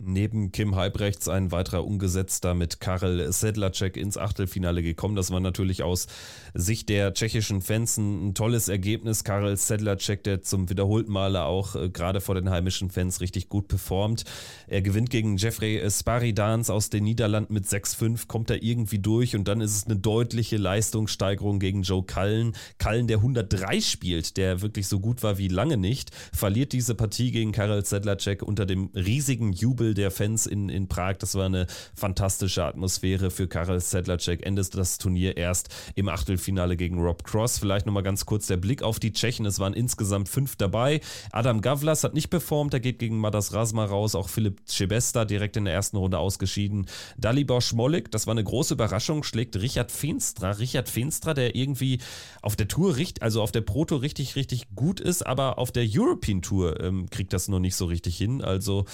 [0.00, 5.16] Neben Kim Halbrechts ein weiterer Ungesetzter mit Karel Sedlacek ins Achtelfinale gekommen.
[5.16, 6.06] Das war natürlich aus
[6.54, 9.24] Sicht der tschechischen Fans ein, tolles Ergebnis.
[9.24, 13.66] Karel Sedlacek, der zum wiederholten Male auch äh, gerade vor den heimischen Fans richtig gut
[13.66, 14.22] performt.
[14.68, 19.48] Er gewinnt gegen Jeffrey Sparidans aus den Niederlanden mit 6-5, kommt da irgendwie durch und
[19.48, 22.52] dann ist es eine deutliche Leistungssteigerung gegen Joe Cullen.
[22.78, 27.32] Cullen, der 103 spielt, der wirklich so gut war wie lange nicht, verliert diese Partie
[27.32, 31.16] gegen Karel Sedlacek unter dem riesigen Jubel Jubel der Fans in, in Prag.
[31.18, 34.44] Das war eine fantastische Atmosphäre für Karel Sedlacek.
[34.44, 37.58] Endet das Turnier erst im Achtelfinale gegen Rob Cross.
[37.58, 39.46] Vielleicht nochmal ganz kurz der Blick auf die Tschechen.
[39.46, 41.00] Es waren insgesamt fünf dabei.
[41.32, 42.74] Adam Gavlas hat nicht performt.
[42.74, 44.14] Er geht gegen Madas Rasma raus.
[44.14, 46.86] Auch Philipp Cebesta direkt in der ersten Runde ausgeschieden.
[47.16, 50.50] Dalibor Schmolik, das war eine große Überraschung, schlägt Richard Feenstra.
[50.52, 52.00] Richard Feenstra, der irgendwie
[52.42, 55.86] auf der Tour, also auf der Pro Tour richtig, richtig gut ist, aber auf der
[55.88, 58.42] European Tour ähm, kriegt das noch nicht so richtig hin.
[58.42, 58.84] Also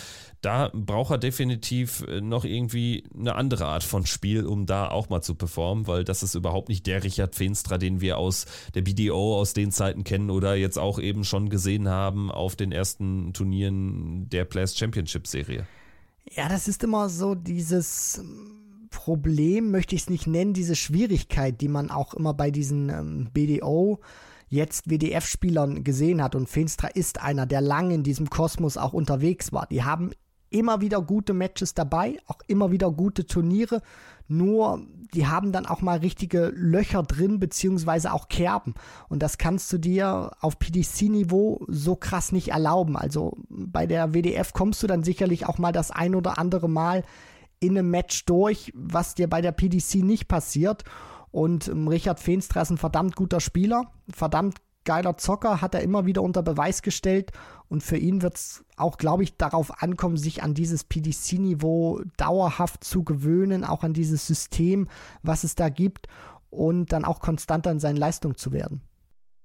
[0.44, 5.08] da braucht er definitiv äh, noch irgendwie eine andere Art von Spiel, um da auch
[5.08, 8.82] mal zu performen, weil das ist überhaupt nicht der Richard Feenstra, den wir aus der
[8.82, 13.32] BDO aus den Zeiten kennen oder jetzt auch eben schon gesehen haben auf den ersten
[13.32, 15.66] Turnieren der Players Championship Serie.
[16.30, 18.22] Ja, das ist immer so dieses
[18.90, 23.28] Problem möchte ich es nicht nennen, diese Schwierigkeit, die man auch immer bei diesen ähm,
[23.32, 24.00] BDO
[24.48, 26.34] jetzt WDF-Spielern gesehen hat.
[26.34, 29.66] Und Feenstra ist einer, der lange in diesem Kosmos auch unterwegs war.
[29.66, 30.12] Die haben
[30.54, 33.82] immer wieder gute Matches dabei, auch immer wieder gute Turniere.
[34.28, 38.74] Nur die haben dann auch mal richtige Löcher drin, beziehungsweise auch Kerben.
[39.08, 42.96] Und das kannst du dir auf PDC-Niveau so krass nicht erlauben.
[42.96, 47.02] Also bei der WDF kommst du dann sicherlich auch mal das ein oder andere Mal
[47.58, 50.84] in einem Match durch, was dir bei der PDC nicht passiert.
[51.30, 56.06] Und ähm, Richard Feenstra ist ein verdammt guter Spieler, verdammt geiler Zocker, hat er immer
[56.06, 57.32] wieder unter Beweis gestellt.
[57.68, 62.84] Und für ihn wird es auch, glaube ich, darauf ankommen, sich an dieses PDC-Niveau dauerhaft
[62.84, 64.88] zu gewöhnen, auch an dieses System,
[65.22, 66.08] was es da gibt
[66.50, 68.82] und dann auch konstant an seinen Leistungen zu werden.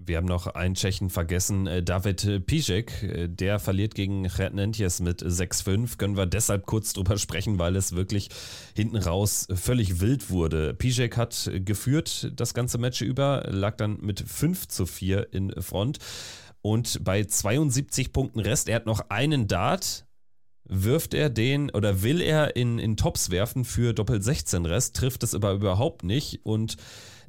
[0.02, 5.22] Wir haben noch einen Tschechen vergessen, äh, David Pijek, äh, der verliert gegen Rednentjes mit
[5.22, 5.98] 6-5.
[5.98, 8.30] Können wir deshalb kurz drüber sprechen, weil es wirklich
[8.74, 10.74] hinten raus völlig wild wurde.
[10.74, 16.00] Pijek hat geführt das ganze Match über, lag dann mit 5 zu 4 in Front.
[16.62, 20.06] Und bei 72 Punkten Rest, er hat noch einen Dart,
[20.64, 25.24] wirft er den oder will er in, in Tops werfen für Doppel 16 Rest, trifft
[25.24, 26.78] es aber überhaupt nicht und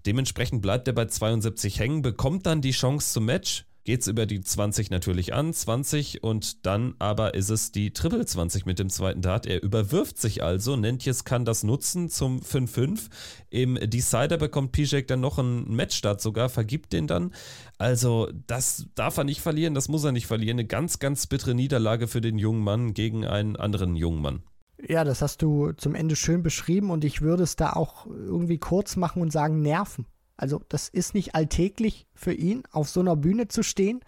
[0.07, 3.65] Dementsprechend bleibt er bei 72 hängen, bekommt dann die Chance zum Match.
[3.85, 8.27] Geht es über die 20 natürlich an, 20 und dann aber ist es die Triple
[8.27, 9.47] 20 mit dem zweiten Dart.
[9.47, 13.09] Er überwirft sich also, Nentjes kann das nutzen zum 5-5.
[13.49, 17.33] Im Decider bekommt Pijek dann noch einen Matchstart sogar, vergibt den dann.
[17.79, 20.59] Also das darf er nicht verlieren, das muss er nicht verlieren.
[20.59, 24.43] Eine ganz, ganz bittere Niederlage für den jungen Mann gegen einen anderen jungen Mann.
[24.89, 28.59] Ja, das hast du zum Ende schön beschrieben und ich würde es da auch irgendwie
[28.59, 30.07] kurz machen und sagen, nerven.
[30.37, 34.01] Also das ist nicht alltäglich für ihn, auf so einer Bühne zu stehen.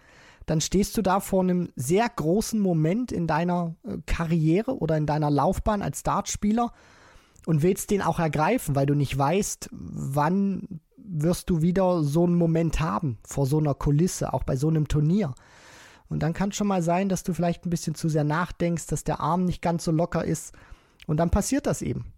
[0.47, 5.07] Dann stehst du da vor einem sehr großen Moment in deiner äh, Karriere oder in
[5.07, 6.73] deiner Laufbahn als Dartspieler
[7.47, 12.35] und willst den auch ergreifen, weil du nicht weißt, wann wirst du wieder so einen
[12.35, 15.35] Moment haben vor so einer Kulisse, auch bei so einem Turnier.
[16.13, 18.87] Und dann kann es schon mal sein, dass du vielleicht ein bisschen zu sehr nachdenkst,
[18.87, 20.53] dass der Arm nicht ganz so locker ist.
[21.07, 22.13] Und dann passiert das eben.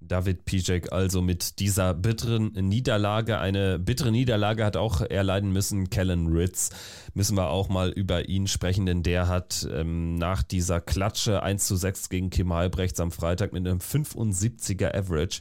[0.00, 3.38] David Pijek also mit dieser bitteren Niederlage.
[3.38, 6.70] Eine bittere Niederlage hat auch erleiden müssen Kellen Ritz.
[7.12, 11.66] Müssen wir auch mal über ihn sprechen, denn der hat ähm, nach dieser Klatsche 1
[11.66, 15.40] zu 6 gegen Kim Halbrechts am Freitag mit einem 75er Average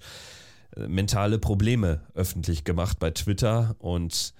[0.76, 4.34] äh, mentale Probleme öffentlich gemacht bei Twitter und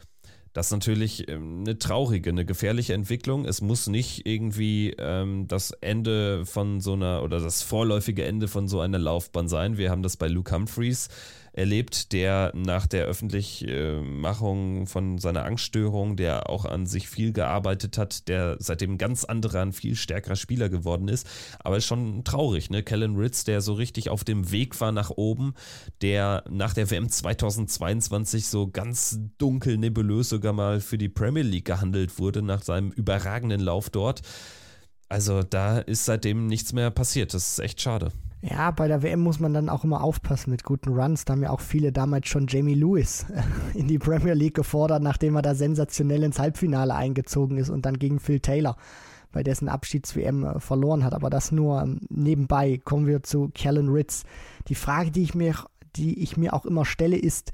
[0.54, 3.46] das ist natürlich ähm, eine traurige, eine gefährliche Entwicklung.
[3.46, 8.68] Es muss nicht irgendwie ähm, das Ende von so einer oder das vorläufige Ende von
[8.68, 9.78] so einer Laufbahn sein.
[9.78, 11.10] Wir haben das bei Luke Humphreys
[11.54, 18.28] erlebt, der nach der Öffentlichmachung von seiner Angststörung, der auch an sich viel gearbeitet hat,
[18.28, 21.28] der seitdem ganz anderer, ein viel stärkerer Spieler geworden ist.
[21.60, 22.82] Aber ist schon traurig, ne?
[22.84, 25.54] Kellen Ritz, der so richtig auf dem Weg war nach oben,
[26.02, 31.66] der nach der WM 2022 so ganz dunkel, nebulös sogar mal für die Premier League
[31.66, 34.22] gehandelt wurde, nach seinem überragenden Lauf dort.
[35.08, 37.36] Also da ist seitdem nichts mehr passiert.
[37.36, 38.12] Das ist echt schade.
[38.46, 41.24] Ja, bei der WM muss man dann auch immer aufpassen mit guten Runs.
[41.24, 43.26] Da haben ja auch viele damals schon Jamie Lewis
[43.74, 47.98] in die Premier League gefordert, nachdem er da sensationell ins Halbfinale eingezogen ist und dann
[47.98, 48.76] gegen Phil Taylor
[49.32, 51.14] bei dessen Abschieds-WM äh, verloren hat.
[51.14, 52.82] Aber das nur ähm, nebenbei.
[52.84, 54.26] Kommen wir zu Kellen Ritz.
[54.68, 55.56] Die Frage, die ich mir,
[55.96, 57.54] die ich mir auch immer stelle, ist,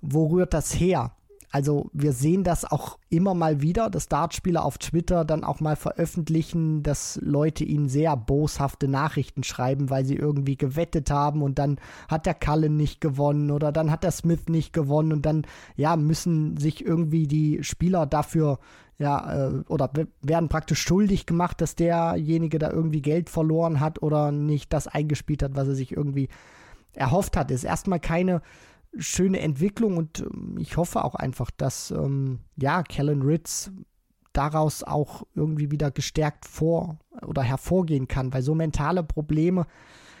[0.00, 1.10] wo rührt das her?
[1.50, 5.76] Also wir sehen das auch immer mal wieder, dass Dartspieler auf Twitter dann auch mal
[5.76, 11.78] veröffentlichen, dass Leute ihnen sehr boshafte Nachrichten schreiben, weil sie irgendwie gewettet haben und dann
[12.08, 15.46] hat der Cullen nicht gewonnen oder dann hat der Smith nicht gewonnen und dann
[15.76, 18.58] ja müssen sich irgendwie die Spieler dafür
[18.98, 19.90] ja äh, oder
[20.20, 25.42] werden praktisch schuldig gemacht, dass derjenige da irgendwie Geld verloren hat oder nicht das eingespielt
[25.42, 26.28] hat, was er sich irgendwie
[26.92, 27.50] erhofft hat.
[27.50, 28.42] Ist erstmal keine
[28.96, 33.70] schöne Entwicklung und ähm, ich hoffe auch einfach, dass ähm, ja, Kellen Ritz
[34.32, 39.66] daraus auch irgendwie wieder gestärkt vor oder hervorgehen kann, weil so mentale Probleme,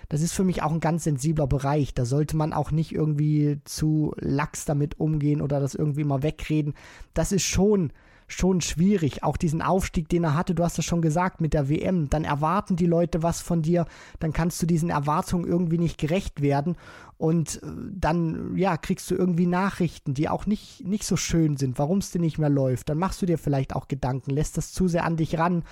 [0.08, 1.94] das ist für mich auch ein ganz sensibler Bereich.
[1.94, 6.74] Da sollte man auch nicht irgendwie zu lax damit umgehen oder das irgendwie mal wegreden.
[7.14, 7.92] Das ist schon
[8.28, 9.24] schon schwierig.
[9.24, 12.24] Auch diesen Aufstieg, den er hatte, du hast es schon gesagt, mit der WM, dann
[12.24, 13.86] erwarten die Leute was von dir,
[14.20, 16.76] dann kannst du diesen Erwartungen irgendwie nicht gerecht werden
[17.16, 21.78] und äh, dann, ja, kriegst du irgendwie Nachrichten, die auch nicht, nicht so schön sind,
[21.78, 22.88] warum es dir nicht mehr läuft.
[22.88, 25.64] Dann machst du dir vielleicht auch Gedanken, lässt das zu sehr an dich ran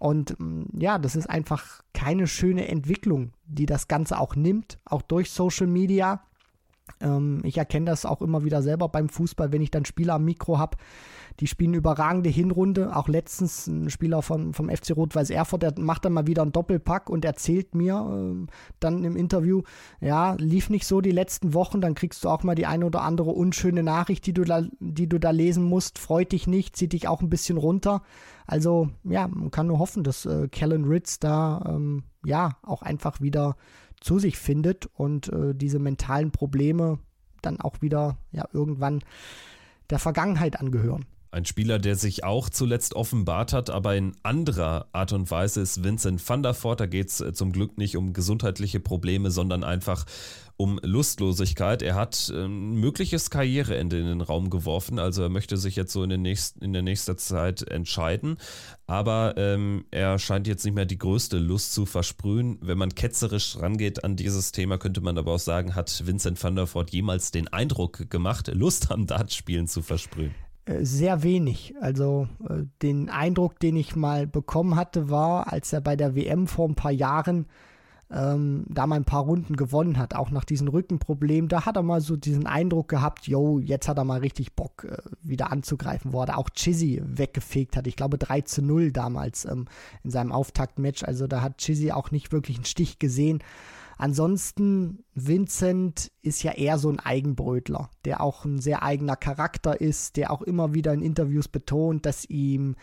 [0.00, 5.02] und mm, ja, das ist einfach keine schöne Entwicklung, die das Ganze auch nimmt, auch
[5.02, 6.22] durch Social Media.
[7.00, 10.24] Ähm, ich erkenne das auch immer wieder selber beim Fußball, wenn ich dann Spieler am
[10.24, 10.78] Mikro habe.
[11.40, 12.94] Die spielen überragende Hinrunde.
[12.94, 16.52] Auch letztens ein Spieler von, vom FC Rot-Weiß Erfurt, der macht dann mal wieder einen
[16.52, 18.46] Doppelpack und erzählt mir äh,
[18.78, 19.62] dann im Interview,
[20.00, 23.02] ja, lief nicht so die letzten Wochen, dann kriegst du auch mal die eine oder
[23.02, 25.98] andere unschöne Nachricht, die du da, die du da lesen musst.
[25.98, 28.02] Freut dich nicht, zieht dich auch ein bisschen runter.
[28.46, 33.20] Also, ja, man kann nur hoffen, dass äh, Kellen Ritz da, ähm, ja, auch einfach
[33.20, 33.56] wieder
[34.00, 36.98] zu sich findet und äh, diese mentalen Probleme
[37.42, 39.00] dann auch wieder ja irgendwann
[39.88, 41.06] der Vergangenheit angehören.
[41.32, 45.84] Ein Spieler, der sich auch zuletzt offenbart hat, aber in anderer Art und Weise ist
[45.84, 46.80] Vincent van der Voort.
[46.80, 50.06] Da geht es äh, zum Glück nicht um gesundheitliche Probleme, sondern einfach
[50.56, 51.82] um Lustlosigkeit.
[51.82, 54.98] Er hat ein ähm, mögliches Karriereende in den Raum geworfen.
[54.98, 58.36] Also er möchte sich jetzt so in, den nächsten, in der nächsten Zeit entscheiden.
[58.88, 62.58] Aber ähm, er scheint jetzt nicht mehr die größte Lust zu versprühen.
[62.60, 66.56] Wenn man ketzerisch rangeht an dieses Thema, könnte man aber auch sagen, hat Vincent van
[66.56, 70.34] der Voort jemals den Eindruck gemacht, Lust am Dartspielen zu versprühen?
[70.70, 71.74] Äh, sehr wenig.
[71.80, 76.46] Also äh, den Eindruck, den ich mal bekommen hatte, war, als er bei der WM
[76.46, 77.46] vor ein paar Jahren
[78.12, 81.82] ähm, da mal ein paar Runden gewonnen hat, auch nach diesem Rückenproblem, da hat er
[81.82, 86.12] mal so diesen Eindruck gehabt, yo, jetzt hat er mal richtig Bock, äh, wieder anzugreifen,
[86.12, 87.86] wo er auch Chizzy weggefegt hat.
[87.86, 89.66] Ich glaube 3 zu 0 damals ähm,
[90.02, 91.04] in seinem Auftaktmatch.
[91.04, 93.42] Also da hat Chizzy auch nicht wirklich einen Stich gesehen.
[94.00, 100.16] Ansonsten, Vincent ist ja eher so ein Eigenbrötler, der auch ein sehr eigener Charakter ist,
[100.16, 102.76] der auch immer wieder in Interviews betont, dass ihm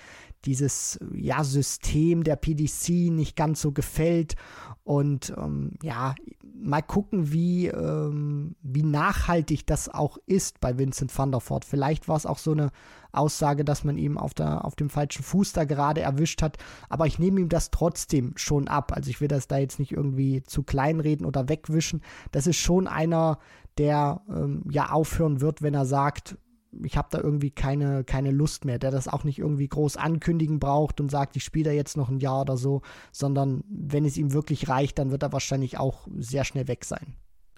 [0.46, 4.36] dieses ja, System der PDC nicht ganz so gefällt.
[4.84, 6.14] Und ähm, ja,
[6.60, 11.66] mal gucken, wie, ähm, wie nachhaltig das auch ist bei Vincent van der Voort.
[11.66, 12.72] Vielleicht war es auch so eine
[13.12, 16.58] Aussage, dass man ihm auf, der, auf dem falschen Fuß da gerade erwischt hat.
[16.90, 18.92] Aber ich nehme ihm das trotzdem schon ab.
[18.94, 22.02] Also ich will das da jetzt nicht irgendwie zu kleinreden oder wegwischen.
[22.32, 23.40] Das ist schon einer,
[23.78, 26.38] der ähm, ja aufhören wird, wenn er sagt,
[26.84, 30.60] ich habe da irgendwie keine, keine Lust mehr, der das auch nicht irgendwie groß ankündigen
[30.60, 34.18] braucht und sagt, ich spiele da jetzt noch ein Jahr oder so, sondern wenn es
[34.18, 37.16] ihm wirklich reicht, dann wird er wahrscheinlich auch sehr schnell weg sein.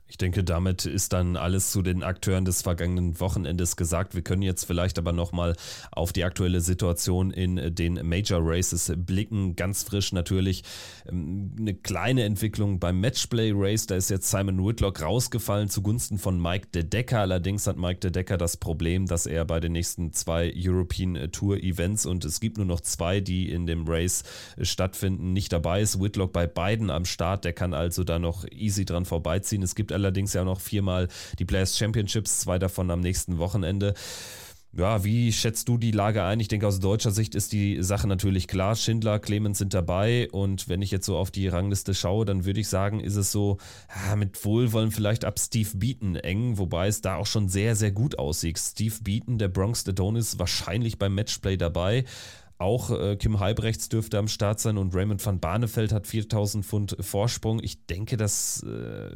[0.09, 4.15] Ich denke, damit ist dann alles zu den Akteuren des vergangenen Wochenendes gesagt.
[4.15, 5.55] Wir können jetzt vielleicht aber nochmal
[5.91, 9.55] auf die aktuelle Situation in den Major Races blicken.
[9.55, 10.63] Ganz frisch natürlich
[11.07, 13.85] ähm, eine kleine Entwicklung beim Matchplay Race.
[13.85, 17.19] Da ist jetzt Simon Whitlock rausgefallen zugunsten von Mike De Decker.
[17.19, 21.57] Allerdings hat Mike De Decker das Problem, dass er bei den nächsten zwei European Tour
[21.57, 24.23] Events und es gibt nur noch zwei, die in dem Race
[24.59, 26.01] stattfinden, nicht dabei ist.
[26.01, 27.45] Whitlock bei beiden am Start.
[27.45, 29.61] Der kann also da noch easy dran vorbeiziehen.
[29.61, 33.93] Es gibt allerdings ja noch viermal die Players Championships, zwei davon am nächsten Wochenende.
[34.71, 36.39] Ja, wie schätzt du die Lage ein?
[36.39, 38.75] Ich denke, aus deutscher Sicht ist die Sache natürlich klar.
[38.75, 42.59] Schindler, Clemens sind dabei und wenn ich jetzt so auf die Rangliste schaue, dann würde
[42.59, 43.57] ich sagen, ist es so
[44.07, 47.91] ja, mit Wohlwollen vielleicht ab Steve Beaton eng, wobei es da auch schon sehr, sehr
[47.91, 48.59] gut aussieht.
[48.59, 52.05] Steve Beaton, der Bronx Adonis, wahrscheinlich beim Matchplay dabei.
[52.59, 56.97] Auch äh, Kim Halbrechts dürfte am Start sein und Raymond van Barneveld hat 4000 Pfund
[56.99, 57.63] Vorsprung.
[57.63, 59.09] Ich denke, das äh,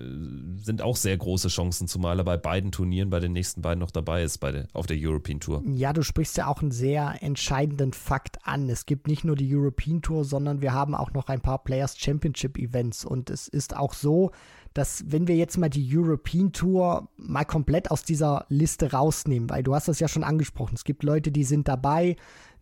[0.55, 3.91] sind auch sehr große Chancen, zumal er bei beiden Turnieren, bei den nächsten beiden noch
[3.91, 5.61] dabei ist, bei der, auf der European Tour.
[5.65, 8.69] Ja, du sprichst ja auch einen sehr entscheidenden Fakt an.
[8.69, 11.97] Es gibt nicht nur die European Tour, sondern wir haben auch noch ein paar Players
[11.97, 14.31] Championship Events und es ist auch so,
[14.73, 19.63] dass wenn wir jetzt mal die European Tour mal komplett aus dieser Liste rausnehmen, weil
[19.63, 22.15] du hast das ja schon angesprochen, es gibt Leute, die sind dabei,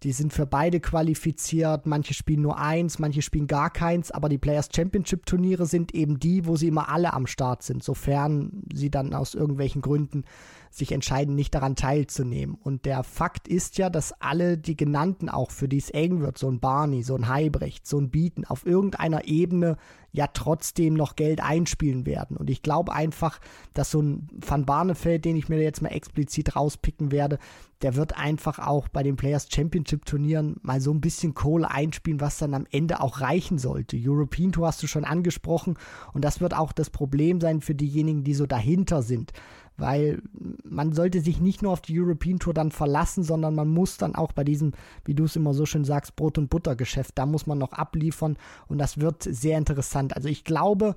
[0.04, 1.86] die sind für beide qualifiziert.
[1.86, 4.10] Manche spielen nur eins, manche spielen gar keins.
[4.12, 7.84] Aber die Players Championship Turniere sind eben die, wo sie immer alle am Start sind,
[7.84, 10.24] sofern sie dann aus irgendwelchen Gründen
[10.72, 12.56] sich entscheiden, nicht daran teilzunehmen.
[12.56, 16.38] Und der Fakt ist ja, dass alle die genannten auch, für die es eng wird,
[16.38, 19.78] so ein Barney, so ein Heibrecht, so ein Bieten, auf irgendeiner Ebene
[20.14, 22.38] ja trotzdem noch Geld einspielen werden.
[22.38, 23.40] Und ich glaube einfach,
[23.74, 27.38] dass so ein Van Barneveld, den ich mir jetzt mal explizit rauspicken werde,
[27.82, 32.22] der wird einfach auch bei den Players Championship Turnieren mal so ein bisschen Kohle einspielen,
[32.22, 33.98] was dann am Ende auch reichen sollte.
[34.00, 35.78] European Tour hast du schon angesprochen
[36.14, 39.34] und das wird auch das Problem sein für diejenigen, die so dahinter sind
[39.78, 40.22] weil
[40.64, 44.16] man sollte sich nicht nur auf die European Tour dann verlassen, sondern man muss dann
[44.16, 44.74] auch bei diesem,
[45.06, 48.38] wie du es immer so schön sagst, Brot- und Buttergeschäft, da muss man noch abliefern
[48.68, 50.16] und das wird sehr interessant.
[50.16, 50.96] Also ich glaube,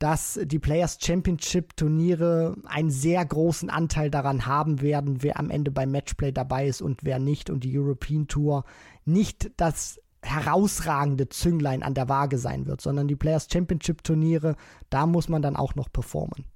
[0.00, 5.70] dass die Players Championship Turniere einen sehr großen Anteil daran haben werden, wer am Ende
[5.70, 8.64] beim Matchplay dabei ist und wer nicht und die European Tour
[9.04, 14.56] nicht das herausragende Zünglein an der Waage sein wird, sondern die Players Championship Turniere,
[14.88, 16.46] da muss man dann auch noch performen.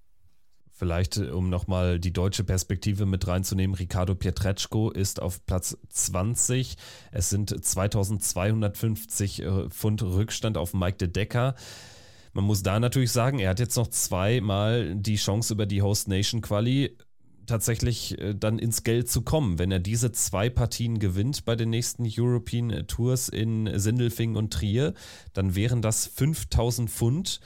[0.76, 6.76] Vielleicht, äh, um nochmal die deutsche Perspektive mit reinzunehmen, Ricardo Pietreczko ist auf Platz 20.
[7.12, 11.54] Es sind 2250 äh, Pfund Rückstand auf Mike de Decker.
[12.32, 16.08] Man muss da natürlich sagen, er hat jetzt noch zweimal die Chance über die Host
[16.08, 16.98] Nation Quali
[17.46, 19.60] tatsächlich äh, dann ins Geld zu kommen.
[19.60, 24.94] Wenn er diese zwei Partien gewinnt bei den nächsten European Tours in Sindelfing und Trier,
[25.34, 27.38] dann wären das 5000 Pfund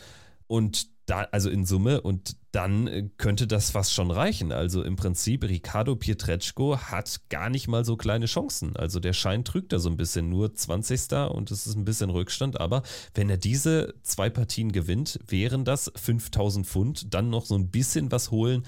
[0.47, 4.53] und da, also in Summe, und dann äh, könnte das fast schon reichen.
[4.53, 8.76] Also im Prinzip, Ricardo Pietreczko hat gar nicht mal so kleine Chancen.
[8.76, 11.12] Also der Schein trügt da so ein bisschen, nur 20.
[11.30, 12.61] und es ist ein bisschen Rückstand.
[12.61, 12.82] Aber
[13.14, 18.11] wenn er diese zwei Partien gewinnt, wären das 5000 Pfund, dann noch so ein bisschen
[18.11, 18.64] was holen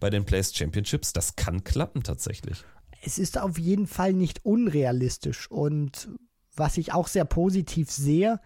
[0.00, 1.12] bei den Players Championships.
[1.12, 2.64] Das kann klappen tatsächlich.
[3.02, 5.50] Es ist auf jeden Fall nicht unrealistisch.
[5.50, 6.08] Und
[6.56, 8.40] was ich auch sehr positiv sehe,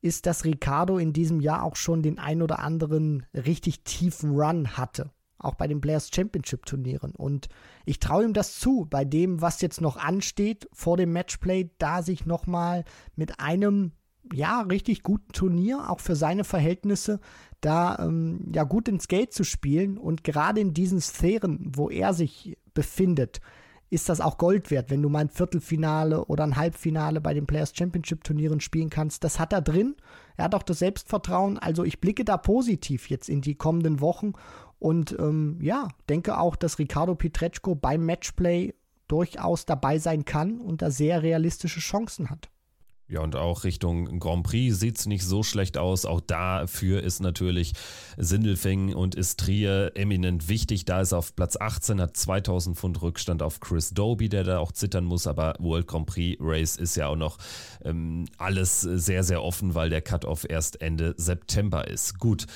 [0.00, 4.76] ist, dass Ricardo in diesem Jahr auch schon den ein oder anderen richtig tiefen Run
[4.76, 5.10] hatte.
[5.38, 7.12] Auch bei den Players Championship Turnieren.
[7.14, 7.48] Und
[7.84, 12.02] ich traue ihm das zu, bei dem, was jetzt noch ansteht vor dem Matchplay, da
[12.02, 12.84] sich nochmal
[13.16, 13.92] mit einem,
[14.32, 17.20] ja, richtig guten Turnier, auch für seine Verhältnisse,
[17.60, 19.98] da ähm, ja gut ins Geld zu spielen.
[19.98, 23.40] Und gerade in diesen Sphären, wo er sich befindet,
[23.88, 27.46] ist das auch Gold wert, wenn du mal ein Viertelfinale oder ein Halbfinale bei den
[27.46, 29.22] Players Championship Turnieren spielen kannst.
[29.22, 29.94] Das hat er drin.
[30.36, 31.58] Er hat auch das Selbstvertrauen.
[31.58, 34.32] Also ich blicke da positiv jetzt in die kommenden Wochen
[34.78, 38.74] und ähm, ja, denke auch, dass Ricardo Pietreczko beim Matchplay
[39.08, 42.50] durchaus dabei sein kann und da sehr realistische Chancen hat.
[43.08, 46.04] Ja, und auch Richtung Grand Prix sieht es nicht so schlecht aus.
[46.04, 47.72] Auch dafür ist natürlich
[48.16, 50.86] Sindelfing und ist Trier eminent wichtig.
[50.86, 54.58] Da ist er auf Platz 18, hat 2000 Pfund Rückstand auf Chris Doby, der da
[54.58, 55.28] auch zittern muss.
[55.28, 57.38] Aber World Grand Prix Race ist ja auch noch
[57.84, 62.18] ähm, alles sehr, sehr offen, weil der Cut-Off erst Ende September ist.
[62.18, 62.46] Gut.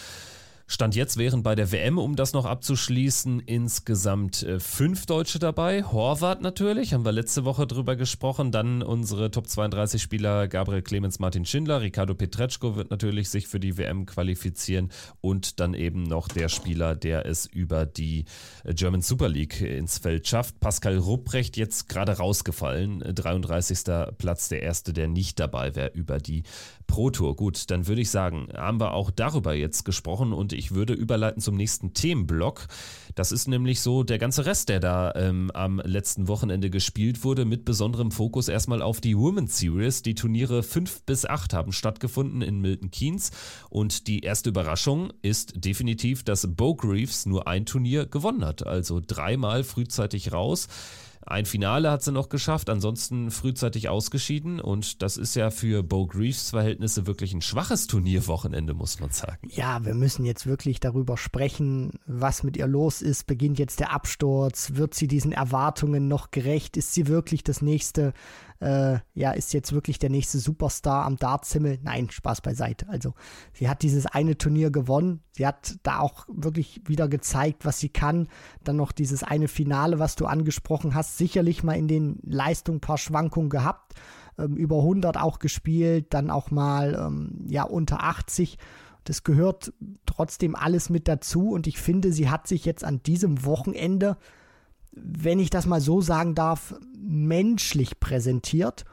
[0.72, 5.82] Stand jetzt wären bei der WM, um das noch abzuschließen, insgesamt äh, fünf Deutsche dabei.
[5.82, 8.52] Horvath natürlich, haben wir letzte Woche drüber gesprochen.
[8.52, 13.58] Dann unsere Top 32 Spieler Gabriel Clemens, Martin Schindler, Ricardo Petretschko wird natürlich sich für
[13.58, 18.26] die WM qualifizieren und dann eben noch der Spieler, der es über die
[18.62, 20.60] äh, German Super League ins Feld schafft.
[20.60, 23.88] Pascal Rupprecht jetzt gerade rausgefallen, 33.
[23.88, 26.44] Äh, Platz, der erste, der nicht dabei wäre über die
[26.86, 27.34] Pro Tour.
[27.34, 31.40] Gut, dann würde ich sagen, haben wir auch darüber jetzt gesprochen und ich würde überleiten
[31.40, 32.68] zum nächsten Themenblock.
[33.14, 37.46] Das ist nämlich so der ganze Rest, der da ähm, am letzten Wochenende gespielt wurde,
[37.46, 40.02] mit besonderem Fokus erstmal auf die Women's Series.
[40.02, 43.30] Die Turniere 5 bis 8 haben stattgefunden in Milton Keynes
[43.70, 49.00] und die erste Überraschung ist definitiv, dass Bo Greaves nur ein Turnier gewonnen hat, also
[49.04, 50.68] dreimal frühzeitig raus.
[51.26, 56.06] Ein Finale hat sie noch geschafft, ansonsten frühzeitig ausgeschieden und das ist ja für Bo
[56.06, 59.48] Greaves Verhältnisse wirklich ein schwaches Turnierwochenende, muss man sagen.
[59.50, 63.26] Ja, wir müssen jetzt wirklich darüber sprechen, was mit ihr los ist.
[63.26, 64.72] Beginnt jetzt der Absturz?
[64.74, 66.76] Wird sie diesen Erwartungen noch gerecht?
[66.76, 68.14] Ist sie wirklich das nächste
[68.60, 71.78] äh, ja, ist jetzt wirklich der nächste Superstar am Dartshimmel.
[71.82, 72.88] Nein, Spaß beiseite.
[72.88, 73.14] Also,
[73.54, 75.22] sie hat dieses eine Turnier gewonnen.
[75.32, 78.28] Sie hat da auch wirklich wieder gezeigt, was sie kann.
[78.62, 81.16] Dann noch dieses eine Finale, was du angesprochen hast.
[81.16, 83.94] Sicherlich mal in den Leistungen ein paar Schwankungen gehabt.
[84.38, 88.58] Ähm, über 100 auch gespielt, dann auch mal, ähm, ja, unter 80.
[89.04, 89.72] Das gehört
[90.04, 94.18] trotzdem alles mit dazu und ich finde, sie hat sich jetzt an diesem Wochenende
[94.92, 98.84] wenn ich das mal so sagen darf, menschlich präsentiert.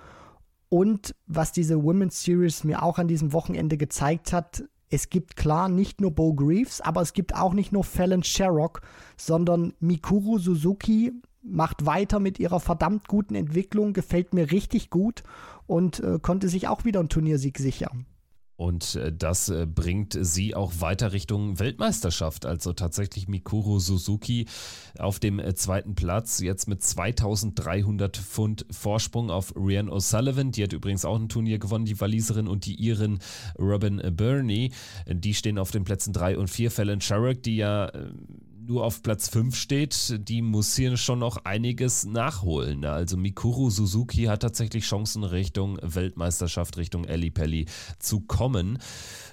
[0.70, 5.70] Und was diese Women's Series mir auch an diesem Wochenende gezeigt hat, es gibt klar
[5.70, 8.82] nicht nur Bo Greaves, aber es gibt auch nicht nur Fallon Sherrock,
[9.18, 15.24] sondern Mikuru Suzuki macht weiter mit ihrer verdammt guten Entwicklung, gefällt mir richtig gut
[15.66, 18.06] und äh, konnte sich auch wieder einen Turniersieg sichern.
[18.58, 22.46] Und äh, das äh, bringt sie auch weiter Richtung Weltmeisterschaft.
[22.46, 24.48] Also tatsächlich Mikuru Suzuki
[24.98, 30.52] auf dem äh, zweiten Platz, jetzt mit 2300 Pfund Vorsprung auf Rian O'Sullivan.
[30.52, 33.20] Die hat übrigens auch ein Turnier gewonnen, die Waliserin und die Iren
[33.60, 34.72] Robin Burney.
[35.08, 36.72] Die stehen auf den Plätzen 3 und 4.
[36.72, 37.92] Fallon Sherrock, die ja
[38.68, 42.86] nur auf Platz 5 steht, die muss hier schon noch einiges nachholen.
[42.86, 47.66] Also Mikuru Suzuki hat tatsächlich Chancen Richtung Weltmeisterschaft, Richtung Ellie Pelli
[48.00, 48.80] zu kommen.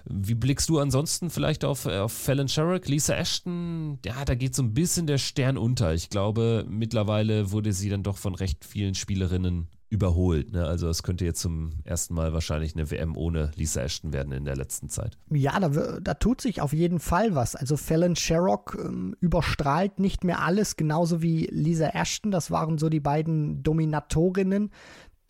[0.04, 3.98] Wie blickst du ansonsten vielleicht auf, auf Fallon Sherrock, Lisa Ashton?
[4.04, 5.94] Ja, da geht so ein bisschen der Stern unter.
[5.94, 10.52] Ich glaube, mittlerweile wurde sie dann doch von recht vielen Spielerinnen überholt.
[10.52, 10.66] Ne?
[10.66, 14.44] Also es könnte jetzt zum ersten Mal wahrscheinlich eine WM ohne Lisa Ashton werden in
[14.44, 15.16] der letzten Zeit.
[15.30, 17.54] Ja, da, da tut sich auf jeden Fall was.
[17.54, 22.32] Also Fallon Sherrock ähm, überstrahlt nicht mehr alles, genauso wie Lisa Ashton.
[22.32, 24.70] Das waren so die beiden Dominatorinnen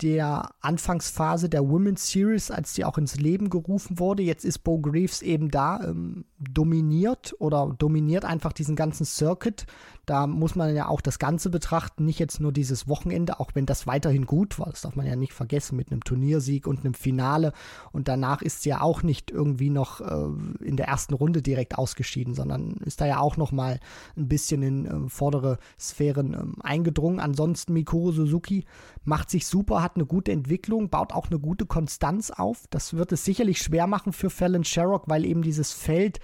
[0.01, 4.23] der Anfangsphase der Women's Series, als die auch ins Leben gerufen wurde.
[4.23, 9.65] Jetzt ist Bo Greaves eben da, ähm, dominiert oder dominiert einfach diesen ganzen Circuit
[10.05, 13.65] Da muss man ja auch das Ganze betrachten, nicht jetzt nur dieses Wochenende, auch wenn
[13.65, 14.67] das weiterhin gut war.
[14.67, 17.53] Das darf man ja nicht vergessen mit einem Turniersieg und einem Finale.
[17.91, 21.77] Und danach ist sie ja auch nicht irgendwie noch äh, in der ersten Runde direkt
[21.77, 23.79] ausgeschieden, sondern ist da ja auch noch mal
[24.15, 27.19] ein bisschen in äh, vordere Sphären äh, eingedrungen.
[27.19, 28.65] Ansonsten Mikuru Suzuki
[29.03, 32.65] macht sich super, hat eine gute Entwicklung, baut auch eine gute Konstanz auf.
[32.69, 36.19] Das wird es sicherlich schwer machen für Fallon Sherrock, weil eben dieses Feld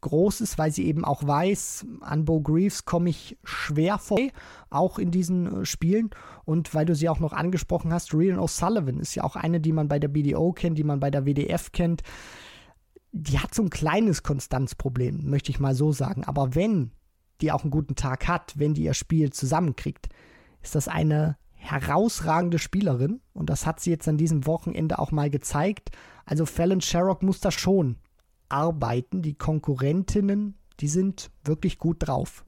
[0.00, 4.18] groß ist, weil sie eben auch weiß, an Bo Greaves komme ich schwer vor,
[4.70, 6.10] auch in diesen äh, Spielen.
[6.44, 9.72] Und weil du sie auch noch angesprochen hast, Rian O'Sullivan ist ja auch eine, die
[9.72, 12.02] man bei der BDO kennt, die man bei der WDF kennt.
[13.12, 16.24] Die hat so ein kleines Konstanzproblem, möchte ich mal so sagen.
[16.24, 16.92] Aber wenn
[17.40, 20.08] die auch einen guten Tag hat, wenn die ihr Spiel zusammenkriegt,
[20.62, 23.20] ist das eine herausragende Spielerin.
[23.32, 25.90] Und das hat sie jetzt an diesem Wochenende auch mal gezeigt.
[26.24, 27.96] Also Fallon Sherrock muss da schon
[28.48, 29.22] arbeiten.
[29.22, 32.45] Die Konkurrentinnen, die sind wirklich gut drauf.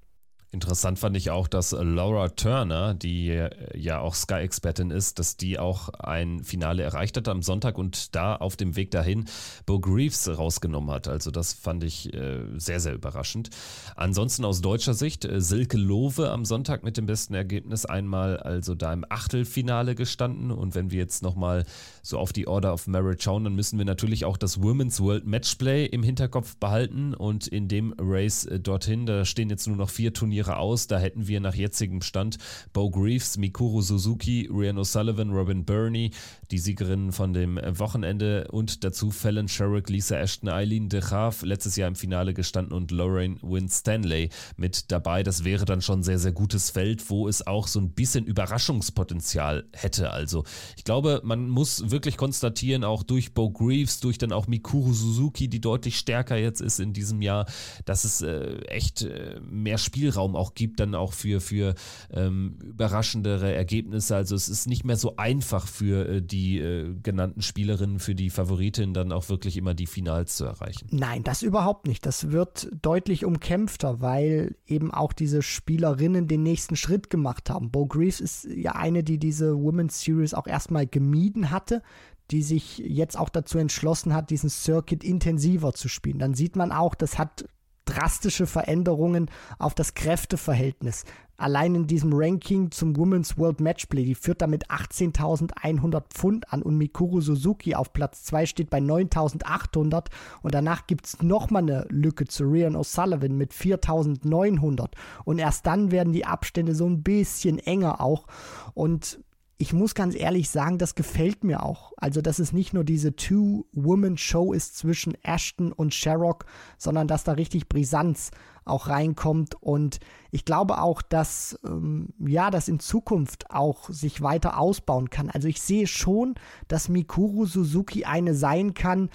[0.50, 5.90] Interessant fand ich auch, dass Laura Turner, die ja auch Sky-Expertin ist, dass die auch
[5.90, 9.26] ein Finale erreicht hat am Sonntag und da auf dem Weg dahin
[9.66, 11.06] Bo Greaves rausgenommen hat.
[11.06, 13.50] Also das fand ich äh, sehr, sehr überraschend.
[13.94, 18.74] Ansonsten aus deutscher Sicht äh, Silke Lowe am Sonntag mit dem besten Ergebnis einmal also
[18.74, 21.66] da im Achtelfinale gestanden und wenn wir jetzt nochmal
[22.00, 25.26] so auf die Order of Merit schauen, dann müssen wir natürlich auch das Women's World
[25.26, 29.90] Matchplay im Hinterkopf behalten und in dem Race äh, dorthin, da stehen jetzt nur noch
[29.90, 30.86] vier Turniere Turniere aus.
[30.86, 32.38] Da hätten wir nach jetzigem Stand
[32.72, 36.12] Bo Greaves, Mikuru Suzuki, Rian O'Sullivan, Robin Burney,
[36.52, 41.74] die Siegerinnen von dem Wochenende und dazu Fallon Sherrick, Lisa Ashton, Eileen de Graaf, letztes
[41.74, 45.24] Jahr im Finale gestanden und Lorraine Wynne-Stanley mit dabei.
[45.24, 48.24] Das wäre dann schon ein sehr, sehr gutes Feld, wo es auch so ein bisschen
[48.24, 50.12] Überraschungspotenzial hätte.
[50.12, 50.44] Also
[50.76, 55.48] ich glaube, man muss wirklich konstatieren, auch durch Bo Greaves, durch dann auch Mikuru Suzuki,
[55.48, 57.46] die deutlich stärker jetzt ist in diesem Jahr,
[57.84, 61.74] dass es äh, echt äh, mehr Spielraum Spielraum auch gibt, dann auch für, für
[62.12, 64.16] ähm, überraschendere Ergebnisse.
[64.16, 68.30] Also es ist nicht mehr so einfach für äh, die äh, genannten Spielerinnen, für die
[68.30, 70.88] Favoritin dann auch wirklich immer die Finals zu erreichen.
[70.90, 72.04] Nein, das überhaupt nicht.
[72.06, 77.70] Das wird deutlich umkämpfter, weil eben auch diese Spielerinnen den nächsten Schritt gemacht haben.
[77.70, 81.82] Bo Greaves ist ja eine, die diese Women's Series auch erstmal gemieden hatte
[82.30, 86.18] die sich jetzt auch dazu entschlossen hat, diesen Circuit intensiver zu spielen.
[86.18, 87.46] Dann sieht man auch, das hat
[87.88, 91.04] drastische Veränderungen auf das Kräfteverhältnis.
[91.40, 96.76] Allein in diesem Ranking zum Women's World Matchplay, die führt damit 18.100 Pfund an und
[96.76, 100.06] Mikuru Suzuki auf Platz 2 steht bei 9.800
[100.42, 104.88] und danach gibt es nochmal eine Lücke zu Rian O'Sullivan mit 4.900
[105.24, 108.26] und erst dann werden die Abstände so ein bisschen enger auch.
[108.74, 109.20] Und
[109.60, 111.92] ich muss ganz ehrlich sagen, das gefällt mir auch.
[111.96, 116.46] Also, dass es nicht nur diese Two-Woman-Show ist zwischen Ashton und Sherrock,
[116.78, 118.30] sondern dass da richtig Brisanz
[118.64, 119.56] auch reinkommt.
[119.60, 119.98] Und
[120.30, 125.28] ich glaube auch, dass ähm, ja, das in Zukunft auch sich weiter ausbauen kann.
[125.28, 126.36] Also ich sehe schon,
[126.68, 129.10] dass Mikuru Suzuki eine sein kann,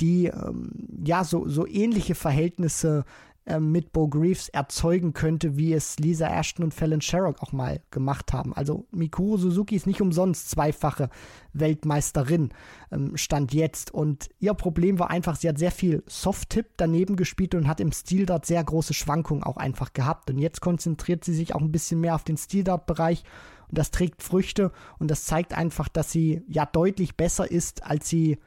[0.00, 0.70] die ähm,
[1.04, 3.04] ja so, so ähnliche Verhältnisse
[3.48, 7.80] ähm, mit Bo Greaves erzeugen könnte, wie es Lisa Ashton und Fallon Sherrock auch mal
[7.90, 8.52] gemacht haben.
[8.52, 11.08] Also Mikuru Suzuki ist nicht umsonst zweifache
[11.54, 12.50] Weltmeisterin,
[12.92, 13.92] ähm, stand jetzt.
[13.92, 17.90] Und ihr Problem war einfach, sie hat sehr viel Soft-Tip daneben gespielt und hat im
[17.90, 20.30] Stil-Dart sehr große Schwankungen auch einfach gehabt.
[20.30, 23.24] Und jetzt konzentriert sie sich auch ein bisschen mehr auf den Stil-Dart-Bereich.
[23.68, 28.08] Und das trägt Früchte und das zeigt einfach, dass sie ja deutlich besser ist, als
[28.08, 28.38] sie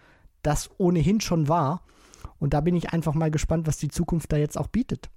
[0.43, 1.83] das ohnehin schon war.
[2.41, 5.11] Und da bin ich einfach mal gespannt, was die Zukunft da jetzt auch bietet.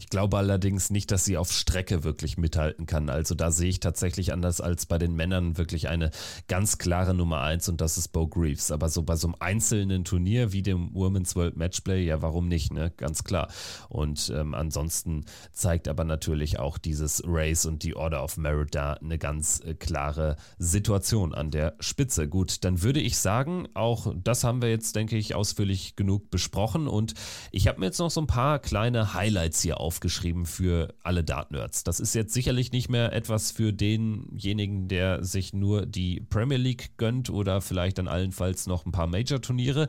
[0.00, 3.10] Ich glaube allerdings nicht, dass sie auf Strecke wirklich mithalten kann.
[3.10, 6.10] Also da sehe ich tatsächlich anders als bei den Männern wirklich eine
[6.48, 8.72] ganz klare Nummer eins und das ist Bo Greaves.
[8.72, 12.72] Aber so bei so einem einzelnen Turnier wie dem Women's World Matchplay, ja, warum nicht,
[12.72, 12.90] ne?
[12.96, 13.48] Ganz klar.
[13.90, 18.94] Und ähm, ansonsten zeigt aber natürlich auch dieses Race und die Order of Merit da
[18.94, 22.26] eine ganz äh, klare Situation an der Spitze.
[22.26, 26.88] Gut, dann würde ich sagen, auch das haben wir jetzt, denke ich, ausführlich genug besprochen
[26.88, 27.12] und
[27.52, 31.24] ich habe mir jetzt noch so ein paar kleine Highlights hier auf aufgeschrieben für alle
[31.24, 31.82] Dart-Nerds.
[31.82, 36.92] Das ist jetzt sicherlich nicht mehr etwas für denjenigen, der sich nur die Premier League
[36.96, 39.88] gönnt oder vielleicht dann allenfalls noch ein paar Major-Turniere.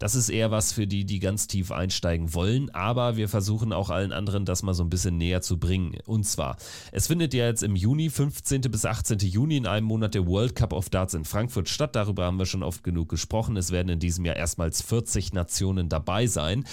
[0.00, 3.90] Das ist eher was für die, die ganz tief einsteigen wollen, aber wir versuchen auch
[3.90, 5.96] allen anderen das mal so ein bisschen näher zu bringen.
[6.04, 6.56] Und zwar,
[6.90, 8.62] es findet ja jetzt im Juni, 15.
[8.62, 9.18] bis 18.
[9.20, 11.94] Juni in einem Monat der World Cup of Darts in Frankfurt statt.
[11.94, 13.56] Darüber haben wir schon oft genug gesprochen.
[13.56, 16.64] Es werden in diesem Jahr erstmals 40 Nationen dabei sein.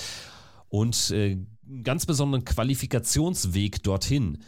[0.70, 1.38] Und äh,
[1.84, 4.40] ganz besonderen Qualifikationsweg dorthin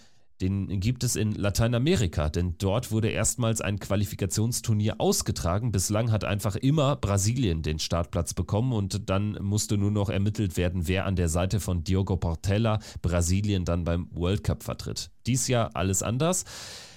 [0.42, 5.72] den gibt es in Lateinamerika, denn dort wurde erstmals ein Qualifikationsturnier ausgetragen.
[5.72, 10.88] Bislang hat einfach immer Brasilien den Startplatz bekommen und dann musste nur noch ermittelt werden,
[10.88, 15.10] wer an der Seite von Diogo Portela Brasilien dann beim World Cup vertritt.
[15.26, 16.46] Dies Jahr alles anders.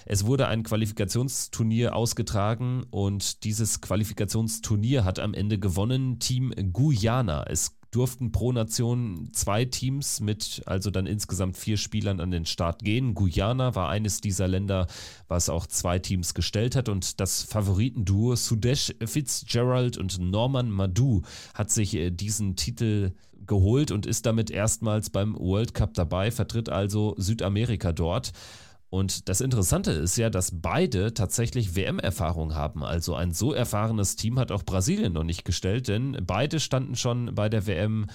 [0.05, 7.43] Es wurde ein Qualifikationsturnier ausgetragen und dieses Qualifikationsturnier hat am Ende gewonnen Team Guyana.
[7.47, 12.83] Es durften pro Nation zwei Teams mit also dann insgesamt vier Spielern an den Start
[12.83, 13.13] gehen.
[13.13, 14.87] Guyana war eines dieser Länder,
[15.27, 21.21] was auch zwei Teams gestellt hat und das Favoritenduo Sudesh Fitzgerald und Norman Madu
[21.53, 23.11] hat sich äh, diesen Titel
[23.45, 28.31] geholt und ist damit erstmals beim World Cup dabei, vertritt also Südamerika dort.
[28.91, 32.83] Und das Interessante ist ja, dass beide tatsächlich WM-Erfahrung haben.
[32.83, 37.33] Also ein so erfahrenes Team hat auch Brasilien noch nicht gestellt, denn beide standen schon
[37.33, 38.07] bei der WM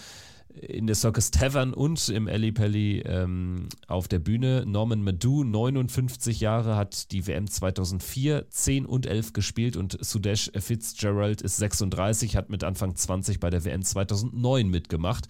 [0.61, 4.65] in der Circus Tavern und im Ali Pelli ähm, auf der Bühne.
[4.67, 11.41] Norman Madu, 59 Jahre, hat die WM 2004, 10 und 11 gespielt und Sudesh Fitzgerald
[11.41, 15.27] ist 36, hat mit Anfang 20 bei der WM 2009 mitgemacht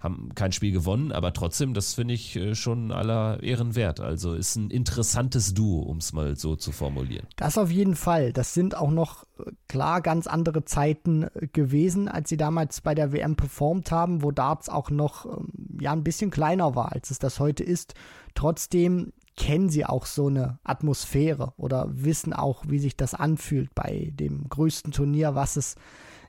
[0.00, 4.00] haben kein Spiel gewonnen, aber trotzdem, das finde ich äh, schon aller Ehren wert.
[4.00, 7.26] Also ist ein interessantes Duo, um es mal so zu formulieren.
[7.36, 8.32] Das auf jeden Fall.
[8.32, 12.94] Das sind auch noch äh, klar ganz andere Zeiten äh, gewesen, als sie damals bei
[12.94, 17.10] der WM performt haben, wo Darts auch noch ähm, ja ein bisschen kleiner war, als
[17.10, 17.94] es das heute ist.
[18.34, 24.12] Trotzdem kennen sie auch so eine Atmosphäre oder wissen auch, wie sich das anfühlt bei
[24.14, 25.76] dem größten Turnier, was es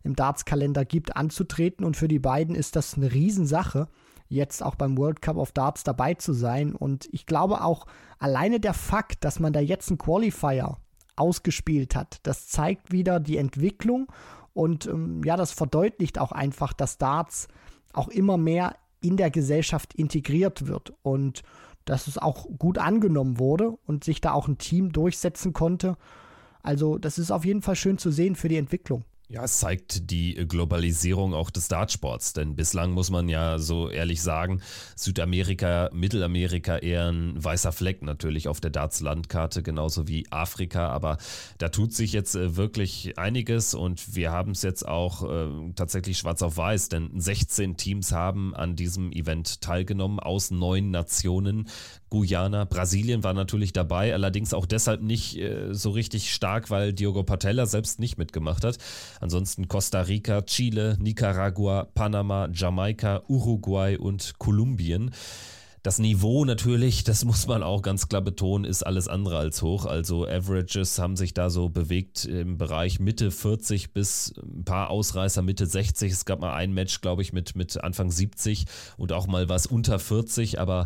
[0.03, 1.85] im Darts-Kalender gibt, anzutreten.
[1.85, 3.87] Und für die beiden ist das eine Riesensache,
[4.27, 6.73] jetzt auch beim World Cup of Darts dabei zu sein.
[6.75, 7.85] Und ich glaube auch
[8.19, 10.77] alleine der Fakt, dass man da jetzt einen Qualifier
[11.15, 14.07] ausgespielt hat, das zeigt wieder die Entwicklung
[14.53, 17.47] und ähm, ja, das verdeutlicht auch einfach, dass Darts
[17.93, 21.43] auch immer mehr in der Gesellschaft integriert wird und
[21.85, 25.97] dass es auch gut angenommen wurde und sich da auch ein Team durchsetzen konnte.
[26.61, 29.03] Also das ist auf jeden Fall schön zu sehen für die Entwicklung.
[29.31, 34.21] Ja, es zeigt die Globalisierung auch des Dartsports, denn bislang muss man ja so ehrlich
[34.21, 34.61] sagen,
[34.97, 41.17] Südamerika, Mittelamerika eher ein weißer Fleck natürlich auf der Darts-Landkarte, genauso wie Afrika, aber
[41.59, 46.17] da tut sich jetzt äh, wirklich einiges und wir haben es jetzt auch äh, tatsächlich
[46.17, 51.69] schwarz auf weiß, denn 16 Teams haben an diesem Event teilgenommen aus neun Nationen.
[52.11, 57.23] Guyana, Brasilien war natürlich dabei, allerdings auch deshalb nicht äh, so richtig stark, weil Diogo
[57.23, 58.77] Patella selbst nicht mitgemacht hat.
[59.21, 65.11] Ansonsten Costa Rica, Chile, Nicaragua, Panama, Jamaika, Uruguay und Kolumbien.
[65.83, 69.87] Das Niveau natürlich, das muss man auch ganz klar betonen, ist alles andere als hoch.
[69.87, 75.41] Also Averages haben sich da so bewegt im Bereich Mitte 40 bis ein paar Ausreißer
[75.41, 76.11] Mitte 60.
[76.11, 78.65] Es gab mal ein Match, glaube ich, mit, mit Anfang 70
[78.97, 80.59] und auch mal was unter 40.
[80.59, 80.85] Aber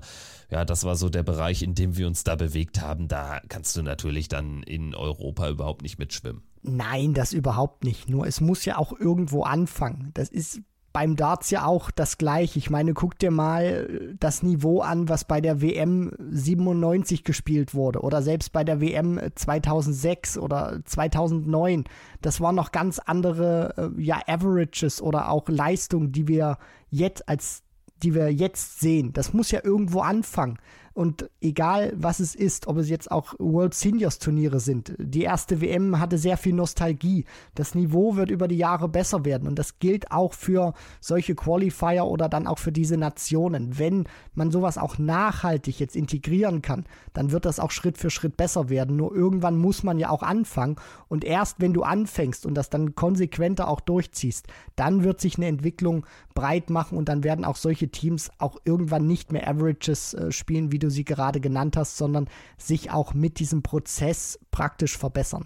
[0.49, 3.09] ja, das war so der Bereich, in dem wir uns da bewegt haben.
[3.09, 6.41] Da kannst du natürlich dann in Europa überhaupt nicht mitschwimmen.
[6.61, 8.09] Nein, das überhaupt nicht.
[8.09, 10.11] Nur es muss ja auch irgendwo anfangen.
[10.13, 10.61] Das ist
[10.95, 12.57] beim Darts ja auch das gleiche.
[12.57, 17.99] Ich meine, guck dir mal das Niveau an, was bei der WM 97 gespielt wurde
[17.99, 21.83] oder selbst bei der WM 2006 oder 2009.
[22.21, 26.57] Das waren noch ganz andere äh, ja, Averages oder auch Leistungen, die wir
[26.89, 27.63] jetzt als
[28.01, 29.11] die wir jetzt sehen.
[29.11, 30.59] Das muss ja irgendwo anfangen.
[30.95, 35.59] Und egal, was es ist, ob es jetzt auch World Seniors Turniere sind, die erste
[35.59, 37.25] WM hatte sehr viel Nostalgie.
[37.53, 39.45] Das Niveau wird über die Jahre besser werden.
[39.45, 43.77] Und das gilt auch für solche Qualifier oder dann auch für diese Nationen.
[43.77, 48.37] Wenn man sowas auch nachhaltig jetzt integrieren kann, dann wird das auch Schritt für Schritt
[48.37, 48.95] besser werden.
[48.95, 50.77] Nur irgendwann muss man ja auch anfangen.
[51.09, 55.47] Und erst wenn du anfängst und das dann konsequenter auch durchziehst, dann wird sich eine
[55.47, 60.31] Entwicklung breit machen und dann werden auch solche Teams auch irgendwann nicht mehr Averages äh,
[60.31, 64.97] spielen, wie du du sie gerade genannt hast, sondern sich auch mit diesem Prozess praktisch
[64.97, 65.45] verbessern.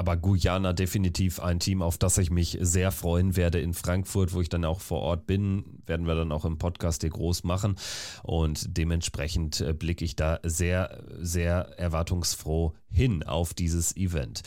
[0.00, 4.40] Aber Guyana definitiv ein Team, auf das ich mich sehr freuen werde in Frankfurt, wo
[4.40, 7.76] ich dann auch vor Ort bin, werden wir dann auch im Podcast hier groß machen.
[8.22, 14.40] Und dementsprechend äh, blicke ich da sehr, sehr erwartungsfroh hin auf dieses Event.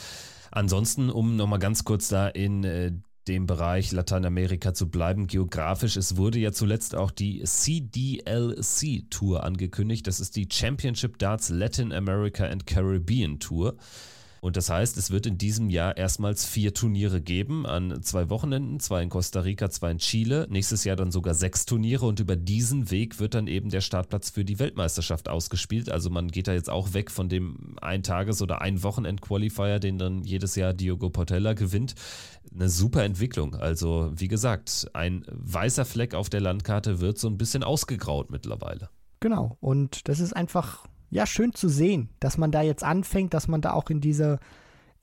[0.50, 2.94] Ansonsten, um nochmal ganz kurz da in äh,
[3.28, 5.98] dem Bereich Lateinamerika zu bleiben, geografisch.
[5.98, 10.08] Es wurde ja zuletzt auch die CDLC Tour angekündigt.
[10.08, 13.76] Das ist die Championship Darts Latin America and Caribbean Tour.
[14.44, 18.82] Und das heißt, es wird in diesem Jahr erstmals vier Turniere geben, an zwei Wochenenden,
[18.82, 20.48] zwei in Costa Rica, zwei in Chile.
[20.50, 24.32] Nächstes Jahr dann sogar sechs Turniere und über diesen Weg wird dann eben der Startplatz
[24.32, 25.90] für die Weltmeisterschaft ausgespielt.
[25.90, 30.56] Also man geht da jetzt auch weg von dem Ein-Tages- oder Ein-Wochenend-Qualifier, den dann jedes
[30.58, 31.96] Jahr Diogo Portella gewinnt.
[32.54, 33.56] Eine super Entwicklung.
[33.56, 38.90] Also wie gesagt, ein weißer Fleck auf der Landkarte wird so ein bisschen ausgegraut mittlerweile.
[39.22, 39.58] Genau.
[39.62, 43.62] Und das ist einfach ja, schön zu sehen, dass man da jetzt anfängt, dass man
[43.62, 44.40] da auch in diese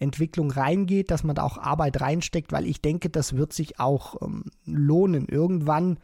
[0.01, 4.21] Entwicklung reingeht, dass man da auch Arbeit reinsteckt, weil ich denke, das wird sich auch
[4.23, 5.29] ähm, lohnen.
[5.29, 5.99] Irgendwann,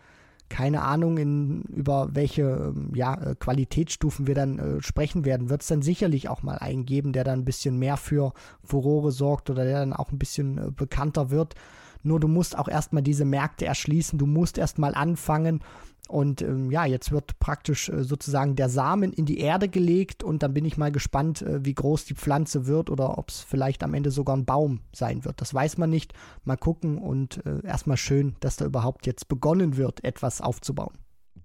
[0.49, 5.63] keine Ahnung, in, über welche ähm, ja, äh, Qualitätsstufen wir dann äh, sprechen werden, wird
[5.63, 8.33] es dann sicherlich auch mal einen geben, der dann ein bisschen mehr für
[8.63, 11.55] Furore sorgt oder der dann auch ein bisschen äh, bekannter wird.
[12.03, 15.61] Nur du musst auch erstmal diese Märkte erschließen, du musst erstmal anfangen
[16.09, 20.43] und ähm, ja, jetzt wird praktisch äh, sozusagen der Samen in die Erde gelegt und
[20.43, 23.83] dann bin ich mal gespannt, äh, wie groß die Pflanze wird oder ob es vielleicht
[23.83, 25.41] am Ende sogar ein Baum sein wird.
[25.41, 26.13] Das weiß man nicht.
[26.45, 30.97] Mal gucken und äh, erstmal schön, dass da überhaupt jetzt begonnen wird, etwas aufzubauen.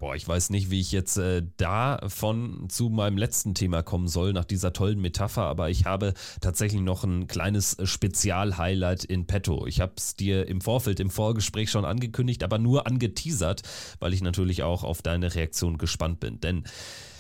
[0.02, 4.34] Boah, ich weiß nicht, wie ich jetzt äh, davon zu meinem letzten Thema kommen soll,
[4.34, 9.68] nach dieser tollen Metapher, aber ich habe tatsächlich noch ein kleines äh, Spezial-Highlight in petto.
[9.68, 13.62] Ich habe es dir im Vorfeld, im Vorgespräch schon angekündigt, aber nur angeteasert,
[14.00, 16.40] weil ich natürlich auch auf deine Reaktion gespannt bin.
[16.40, 16.64] Denn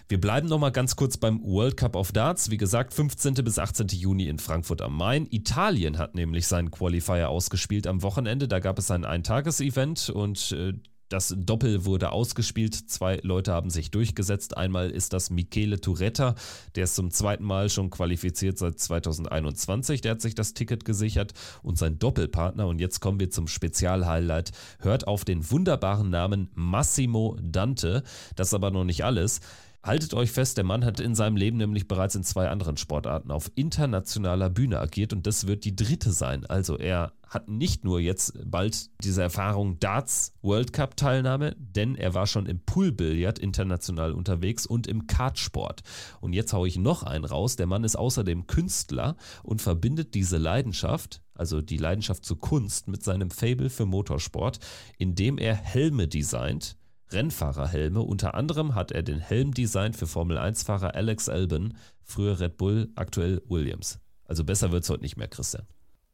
[0.07, 2.49] wir bleiben nochmal ganz kurz beim World Cup of Darts.
[2.49, 3.35] Wie gesagt, 15.
[3.35, 3.89] bis 18.
[3.89, 5.27] Juni in Frankfurt am Main.
[5.29, 8.47] Italien hat nämlich seinen Qualifier ausgespielt am Wochenende.
[8.47, 10.73] Da gab es ein Eintages-Event und äh,
[11.11, 12.73] das Doppel wurde ausgespielt.
[12.73, 14.55] Zwei Leute haben sich durchgesetzt.
[14.55, 16.35] Einmal ist das Michele Turetta,
[16.75, 20.01] der ist zum zweiten Mal schon qualifiziert seit 2021.
[20.01, 21.33] Der hat sich das Ticket gesichert.
[21.63, 27.37] Und sein Doppelpartner, und jetzt kommen wir zum Spezialhighlight, hört auf den wunderbaren Namen Massimo
[27.41, 28.03] Dante.
[28.35, 29.41] Das ist aber noch nicht alles.
[29.83, 33.31] Haltet euch fest, der Mann hat in seinem Leben nämlich bereits in zwei anderen Sportarten
[33.31, 36.45] auf internationaler Bühne agiert und das wird die dritte sein.
[36.45, 42.13] Also er hat nicht nur jetzt bald diese Erfahrung Darts World Cup Teilnahme, denn er
[42.13, 45.81] war schon im Poolbillard international unterwegs und im Kartsport.
[46.19, 47.55] Und jetzt haue ich noch einen raus.
[47.55, 53.03] Der Mann ist außerdem Künstler und verbindet diese Leidenschaft, also die Leidenschaft zur Kunst, mit
[53.03, 54.59] seinem Fable für Motorsport,
[54.99, 56.75] indem er Helme designt
[57.13, 58.01] Rennfahrerhelme.
[58.01, 63.99] Unter anderem hat er den Helmdesign für Formel-1-Fahrer Alex Albon, früher Red Bull, aktuell Williams.
[64.25, 65.65] Also besser wird es heute nicht mehr, Christian.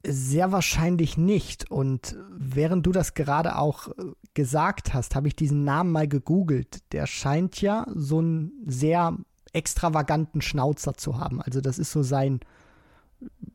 [0.05, 1.69] Sehr wahrscheinlich nicht.
[1.71, 3.93] Und während du das gerade auch äh,
[4.33, 6.79] gesagt hast, habe ich diesen Namen mal gegoogelt.
[6.93, 9.17] Der scheint ja so einen sehr
[9.53, 11.41] extravaganten Schnauzer zu haben.
[11.41, 12.39] Also das ist so sein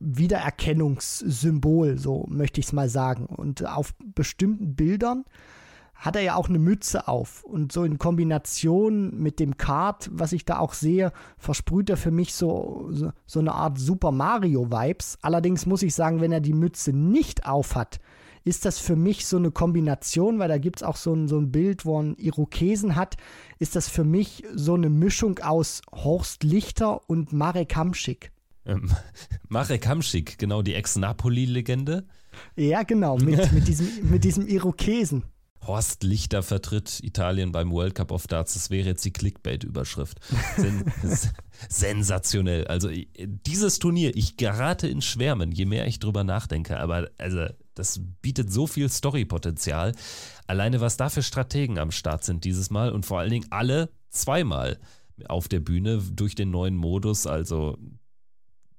[0.00, 3.26] Wiedererkennungssymbol, so möchte ich es mal sagen.
[3.26, 5.24] Und auf bestimmten Bildern
[6.02, 7.44] hat er ja auch eine Mütze auf.
[7.44, 12.10] Und so in Kombination mit dem Kart, was ich da auch sehe, versprüht er für
[12.10, 15.18] mich so, so, so eine Art Super Mario-Vibes.
[15.22, 18.00] Allerdings muss ich sagen, wenn er die Mütze nicht auf hat,
[18.44, 21.38] ist das für mich so eine Kombination, weil da gibt es auch so ein, so
[21.38, 23.16] ein Bild, wo ein Irokesen hat,
[23.60, 28.32] ist das für mich so eine Mischung aus Horst Lichter und Marek Hamschik.
[28.66, 28.90] Ähm,
[29.48, 32.08] Marek Hamschik, genau, die Ex-Napoli-Legende.
[32.56, 35.22] Ja, genau, mit, mit, diesem, mit diesem Irokesen.
[35.66, 38.54] Horst Lichter vertritt Italien beim World Cup of Darts.
[38.54, 40.18] Das wäre jetzt die Clickbait-Überschrift.
[40.56, 40.84] Sen
[41.68, 42.66] sensationell.
[42.66, 46.80] Also dieses Turnier, ich gerate in Schwärmen, je mehr ich drüber nachdenke.
[46.80, 49.92] Aber also, das bietet so viel Storypotenzial.
[50.46, 53.90] Alleine was da für Strategen am Start sind dieses Mal und vor allen Dingen alle
[54.10, 54.78] zweimal
[55.28, 57.26] auf der Bühne durch den neuen Modus.
[57.26, 57.78] Also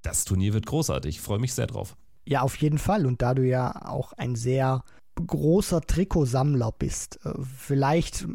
[0.01, 1.15] das Turnier wird großartig.
[1.15, 1.95] Ich freue mich sehr drauf.
[2.25, 3.05] Ja, auf jeden Fall.
[3.05, 4.83] Und da du ja auch ein sehr
[5.15, 7.19] großer Trikotsammler bist.
[7.25, 8.27] Äh, vielleicht,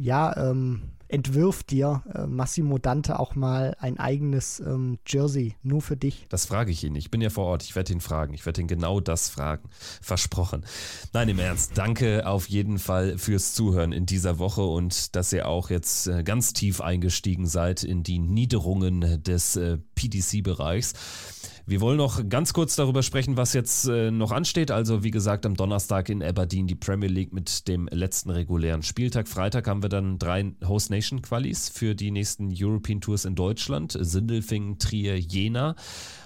[0.00, 5.96] ja, ähm, entwirft dir äh, Massimo Dante auch mal ein eigenes ähm, Jersey nur für
[5.96, 6.26] dich?
[6.28, 6.96] Das frage ich ihn.
[6.96, 7.62] Ich bin ja vor Ort.
[7.62, 8.34] Ich werde ihn fragen.
[8.34, 9.68] Ich werde ihn genau das fragen.
[10.00, 10.64] Versprochen.
[11.12, 11.78] Nein, im Ernst.
[11.78, 16.24] Danke auf jeden Fall fürs Zuhören in dieser Woche und dass ihr auch jetzt äh,
[16.24, 20.94] ganz tief eingestiegen seid in die Niederungen des äh, PDC-Bereichs.
[21.66, 24.70] Wir wollen noch ganz kurz darüber sprechen, was jetzt äh, noch ansteht.
[24.70, 29.28] Also wie gesagt, am Donnerstag in Aberdeen die Premier League mit dem letzten regulären Spieltag.
[29.28, 33.96] Freitag haben wir dann drei Host Nation Qualis für die nächsten European Tours in Deutschland.
[33.98, 35.74] Sindelfingen, Trier, Jena.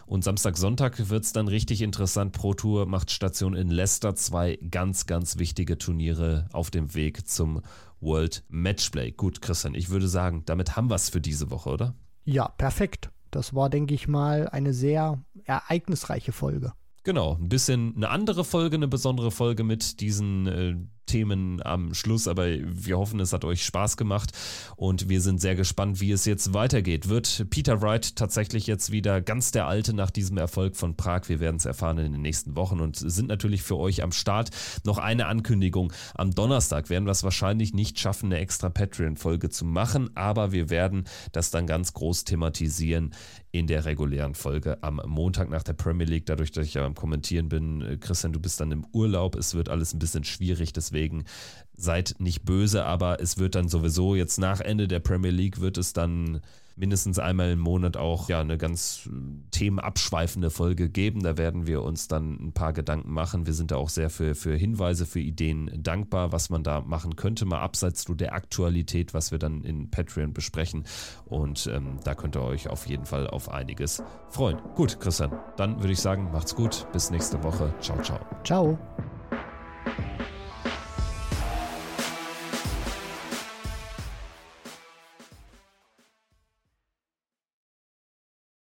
[0.07, 2.33] Und Samstag, Sonntag wird es dann richtig interessant.
[2.33, 4.17] Pro Tour macht Station in Leicester.
[4.17, 7.63] Zwei ganz, ganz wichtige Turniere auf dem Weg zum
[8.01, 9.13] World Matchplay.
[9.13, 11.95] Gut, Christian, ich würde sagen, damit haben wir es für diese Woche, oder?
[12.25, 13.11] Ja, perfekt.
[13.31, 16.73] Das war, denke ich mal, eine sehr ereignisreiche Folge.
[17.05, 20.77] Genau, ein bisschen eine andere Folge, eine besondere Folge mit diesen äh,
[21.09, 24.31] Themen am Schluss, aber wir hoffen, es hat euch Spaß gemacht
[24.77, 27.09] und wir sind sehr gespannt, wie es jetzt weitergeht.
[27.09, 31.23] Wird Peter Wright tatsächlich jetzt wieder ganz der Alte nach diesem Erfolg von Prag?
[31.29, 34.51] Wir werden es erfahren in den nächsten Wochen und sind natürlich für euch am Start.
[34.85, 35.93] Noch eine Ankündigung.
[36.15, 40.71] Am Donnerstag werden wir es wahrscheinlich nicht schaffen, eine extra Patreon-Folge zu machen, aber wir
[40.71, 43.15] werden das dann ganz groß thematisieren
[43.51, 46.27] in der regulären Folge am Montag nach der Premier League.
[46.27, 49.37] Dadurch, dass ich ja am Kommentieren bin, Christian, du bist dann im Urlaub.
[49.37, 51.25] Es wird alles ein bisschen schwierig, deswegen Deswegen
[51.77, 55.79] seid nicht böse, aber es wird dann sowieso jetzt nach Ende der Premier League wird
[55.79, 56.41] es dann
[56.75, 59.11] mindestens einmal im Monat auch ja eine ganz äh,
[59.53, 61.23] themenabschweifende Folge geben.
[61.23, 63.47] Da werden wir uns dann ein paar Gedanken machen.
[63.47, 67.15] Wir sind da auch sehr für, für Hinweise, für Ideen dankbar, was man da machen
[67.15, 70.85] könnte, mal abseits der Aktualität, was wir dann in Patreon besprechen.
[71.27, 74.59] Und ähm, da könnt ihr euch auf jeden Fall auf einiges freuen.
[74.75, 76.87] Gut, Christian, dann würde ich sagen, macht's gut.
[76.93, 77.73] Bis nächste Woche.
[77.81, 78.19] Ciao, ciao.
[78.43, 78.79] Ciao.